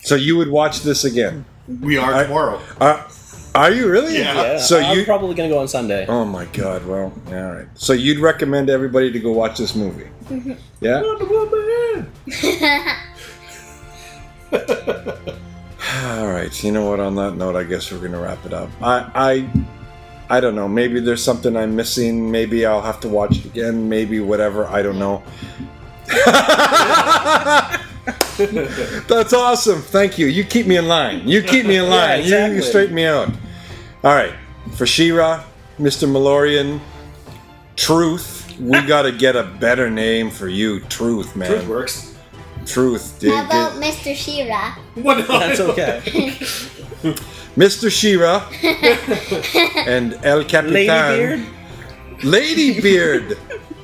So 0.00 0.14
you 0.16 0.36
would 0.36 0.48
watch 0.48 0.80
this 0.82 1.04
again. 1.04 1.44
We 1.80 1.96
are 1.96 2.12
I- 2.14 2.22
tomorrow. 2.24 2.60
Uh, 2.80 3.04
are 3.62 3.70
you 3.72 3.88
really? 3.88 4.18
Yeah. 4.18 4.34
Yeah. 4.34 4.58
So 4.58 4.80
I'm 4.80 4.98
you. 4.98 5.04
probably 5.04 5.34
going 5.34 5.48
to 5.48 5.54
go 5.54 5.60
on 5.60 5.68
Sunday. 5.68 6.06
Oh 6.08 6.24
my 6.24 6.44
God! 6.46 6.84
Well, 6.86 7.12
yeah, 7.28 7.46
all 7.48 7.54
right. 7.54 7.66
So 7.74 7.92
you'd 7.92 8.18
recommend 8.20 8.70
everybody 8.70 9.12
to 9.12 9.18
go 9.20 9.32
watch 9.32 9.58
this 9.58 9.74
movie? 9.74 10.08
Yeah. 10.80 11.02
All 16.04 16.26
right. 16.28 16.64
You 16.64 16.72
know 16.72 16.88
what? 16.88 17.00
On 17.00 17.14
that 17.16 17.36
note, 17.36 17.56
I 17.56 17.64
guess 17.64 17.90
we're 17.90 17.98
gonna 17.98 18.20
wrap 18.20 18.44
it 18.46 18.52
up. 18.52 18.70
I, 18.80 19.48
I, 20.30 20.36
I 20.36 20.40
don't 20.40 20.54
know. 20.54 20.68
Maybe 20.68 21.00
there's 21.00 21.22
something 21.22 21.56
I'm 21.56 21.74
missing. 21.74 22.30
Maybe 22.30 22.64
I'll 22.66 22.82
have 22.82 23.00
to 23.00 23.08
watch 23.08 23.38
it 23.38 23.44
again. 23.46 23.88
Maybe 23.88 24.20
whatever. 24.20 24.66
I 24.66 24.82
don't 24.82 24.98
know. 24.98 25.22
That's 29.08 29.32
awesome. 29.32 29.80
Thank 29.82 30.18
you. 30.18 30.26
You 30.26 30.44
keep 30.44 30.66
me 30.66 30.76
in 30.76 30.86
line. 30.88 31.26
You 31.26 31.42
keep 31.42 31.66
me 31.66 31.76
in 31.76 31.84
Yeah, 31.84 31.90
line. 31.90 32.24
You- 32.24 32.56
You, 32.56 32.62
straighten 32.62 32.94
me 32.94 33.06
out. 33.06 33.30
All 34.04 34.14
right. 34.14 34.32
For 34.76 34.86
Shira, 34.86 35.44
Mr. 35.78 36.08
Malorian, 36.08 36.80
Truth. 37.76 38.58
We 38.60 38.80
got 38.86 39.02
to 39.02 39.12
get 39.12 39.36
a 39.36 39.44
better 39.44 39.90
name 39.90 40.30
for 40.30 40.48
you, 40.48 40.80
Truth, 40.80 41.36
man. 41.36 41.48
Truth 41.50 41.68
works. 41.68 42.14
Truth. 42.66 43.22
How 43.24 43.44
about 43.46 43.74
Did- 43.74 43.82
Mr. 43.82 44.14
Shira? 44.14 44.76
What? 44.94 45.26
That's 45.26 45.60
okay. 45.60 46.00
Mr. 47.56 47.90
Shira 47.90 48.44
and 49.88 50.18
El 50.22 50.44
Capitan. 50.44 50.72
Ladybeard. 50.74 51.46
Ladybeard. 52.20 53.36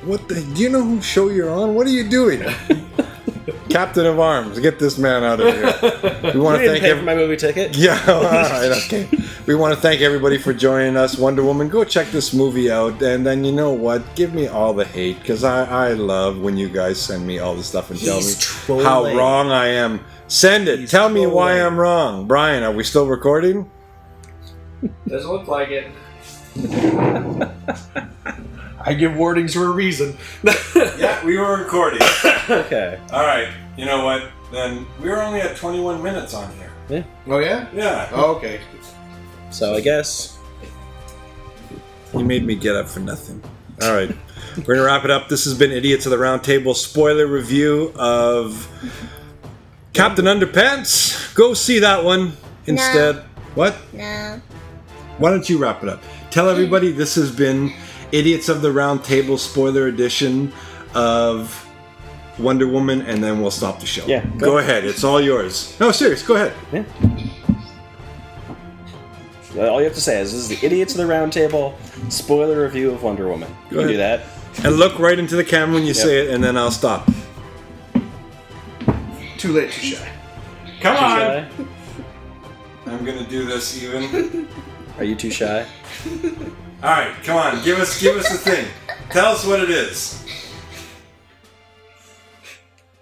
What 0.03 0.27
the? 0.29 0.35
Do 0.55 0.61
you 0.61 0.69
know 0.69 0.83
who 0.83 1.01
show 1.01 1.29
you're 1.29 1.49
on? 1.49 1.73
What 1.73 1.87
are 1.87 1.91
you 1.91 2.07
doing? 2.07 2.41
Captain 3.75 4.05
of 4.05 4.21
Arms, 4.21 4.57
get 4.59 4.79
this 4.79 4.97
man 4.97 5.21
out 5.25 5.41
of 5.41 5.53
here. 5.53 6.31
We 6.33 6.39
want 6.39 6.61
to 6.61 6.65
thank 6.65 6.81
pay 6.81 6.91
every- 6.91 6.99
for 7.01 7.05
my 7.05 7.13
movie 7.13 7.35
ticket. 7.35 7.75
Yeah, 7.85 8.01
all 8.07 8.23
right, 8.23 8.71
okay. 8.85 9.09
We 9.45 9.53
want 9.55 9.75
to 9.75 9.79
thank 9.81 9.99
everybody 9.99 10.37
for 10.37 10.53
joining 10.53 10.95
us. 10.95 11.17
Wonder 11.17 11.43
Woman, 11.43 11.67
go 11.67 11.83
check 11.83 12.07
this 12.07 12.33
movie 12.33 12.71
out. 12.71 13.01
And 13.01 13.25
then 13.25 13.43
you 13.43 13.51
know 13.51 13.73
what? 13.73 14.15
Give 14.15 14.33
me 14.33 14.47
all 14.47 14.73
the 14.73 14.85
hate 14.85 15.19
because 15.19 15.43
I, 15.43 15.89
I 15.89 15.91
love 15.91 16.39
when 16.39 16.55
you 16.55 16.69
guys 16.69 17.01
send 17.01 17.27
me 17.27 17.39
all 17.39 17.53
the 17.53 17.63
stuff 17.63 17.91
and 17.91 17.99
tell 17.99 18.15
He's 18.15 18.69
me 18.69 18.81
how 18.81 19.13
wrong 19.13 19.51
I 19.51 19.67
am. 19.67 19.99
Send 20.29 20.69
it. 20.69 20.79
He's 20.79 20.89
tell 20.91 21.09
me 21.09 21.27
why. 21.27 21.59
I'm 21.61 21.77
wrong. 21.77 22.27
Brian, 22.27 22.63
are 22.63 22.71
we 22.71 22.85
still 22.85 23.07
recording? 23.07 23.69
Doesn't 25.05 25.29
look 25.29 25.49
like 25.49 25.67
it. 25.69 25.91
I 28.85 28.93
give 28.93 29.15
warnings 29.15 29.53
for 29.53 29.65
a 29.65 29.71
reason. 29.71 30.17
Yeah, 30.97 31.23
we 31.25 31.37
were 31.37 31.57
recording. 31.57 31.99
Okay. 32.49 32.99
all 33.11 33.25
right. 33.25 33.49
You 33.77 33.85
know 33.85 34.05
what? 34.05 34.29
Then 34.51 34.85
we're 35.01 35.21
only 35.21 35.41
at 35.41 35.55
21 35.57 36.01
minutes 36.01 36.33
on 36.33 36.51
here. 36.57 36.71
Yeah. 36.89 37.03
oh 37.27 37.39
yeah. 37.39 37.67
Yeah. 37.73 38.09
Oh, 38.13 38.35
okay. 38.35 38.59
So 39.49 39.73
I 39.73 39.81
guess 39.81 40.37
You 42.13 42.23
made 42.23 42.45
me 42.45 42.55
get 42.55 42.75
up 42.75 42.87
for 42.87 42.99
nothing. 42.99 43.41
All 43.81 43.93
right. 43.93 44.09
We're 44.57 44.63
going 44.63 44.77
to 44.79 44.85
wrap 44.85 45.03
it 45.03 45.11
up. 45.11 45.27
This 45.27 45.43
has 45.45 45.53
been 45.57 45.71
Idiots 45.71 46.05
of 46.05 46.11
the 46.11 46.17
Roundtable 46.17 46.75
spoiler 46.75 47.27
review 47.27 47.91
of 47.97 48.67
Captain 49.93 50.25
Underpants. 50.25 51.33
Go 51.35 51.53
see 51.53 51.79
that 51.79 52.03
one 52.03 52.33
instead. 52.67 53.17
What? 53.55 53.75
No. 53.93 54.41
Why 55.17 55.29
don't 55.31 55.49
you 55.49 55.57
wrap 55.57 55.83
it 55.83 55.89
up? 55.89 56.01
Tell 56.31 56.49
everybody 56.49 56.91
this 56.91 57.15
has 57.15 57.31
been 57.31 57.73
Idiots 58.11 58.49
of 58.49 58.61
the 58.61 58.71
Round 58.71 59.03
Table 59.03 59.37
spoiler 59.37 59.87
edition 59.87 60.51
of 60.93 61.61
Wonder 62.39 62.67
Woman, 62.67 63.01
and 63.03 63.23
then 63.23 63.41
we'll 63.41 63.51
stop 63.51 63.79
the 63.79 63.85
show. 63.85 64.05
Yeah, 64.05 64.25
Go 64.37 64.51
go. 64.51 64.57
ahead. 64.57 64.85
It's 64.85 65.03
all 65.03 65.21
yours. 65.21 65.75
No, 65.79 65.91
serious. 65.91 66.21
Go 66.23 66.35
ahead. 66.35 66.53
Yeah. 66.71 66.83
all 69.67 69.79
you 69.79 69.85
have 69.85 69.95
to 69.95 70.01
say 70.01 70.19
is 70.21 70.31
this 70.33 70.41
is 70.41 70.59
the 70.59 70.65
Idiots 70.65 70.93
of 70.93 70.97
the 70.97 71.05
Round 71.05 71.31
Table 71.31 71.77
spoiler 72.09 72.61
review 72.63 72.91
of 72.91 73.03
Wonder 73.03 73.27
Woman. 73.27 73.53
You 73.71 73.77
can 73.79 73.87
do 73.87 73.97
that. 73.97 74.23
And 74.63 74.77
look 74.77 74.99
right 74.99 75.17
into 75.19 75.35
the 75.35 75.43
camera 75.43 75.75
when 75.75 75.85
you 75.85 75.93
say 75.93 76.25
it, 76.25 76.33
and 76.33 76.43
then 76.43 76.57
I'll 76.57 76.71
stop. 76.71 77.09
Too 79.37 79.51
late, 79.53 79.71
too 79.71 79.81
shy. 79.95 80.09
Come 80.81 80.95
Too 80.95 81.01
shy? 81.01 81.49
I'm 82.87 83.03
gonna 83.03 83.27
do 83.27 83.45
this 83.45 83.81
even. 83.81 84.47
Are 84.97 85.03
you 85.03 85.15
too 85.15 85.31
shy? 85.31 85.65
All 86.83 86.89
right, 86.89 87.15
come 87.23 87.37
on, 87.37 87.63
give 87.63 87.79
us 87.79 87.99
give 88.01 88.15
us 88.17 88.29
the 88.31 88.37
thing. 88.37 88.67
Tell 89.09 89.33
us 89.33 89.45
what 89.45 89.61
it 89.61 89.69
is. 89.69 90.21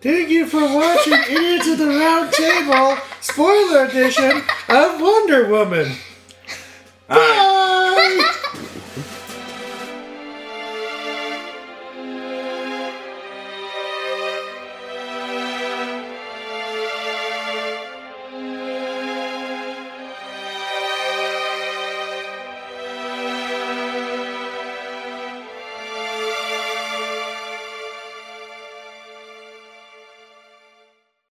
Thank 0.02 0.30
you 0.30 0.46
for 0.48 0.62
watching 0.62 1.14
Idiots 1.14 1.68
at 1.68 1.78
the 1.78 1.88
Round 1.88 2.32
Table, 2.34 2.98
spoiler 3.22 3.86
edition 3.86 4.44
of 4.70 5.02
Wonder 5.02 5.48
Woman. 5.48 5.92
All 7.10 7.18
right. 7.18 7.48
Bye! 7.48 7.53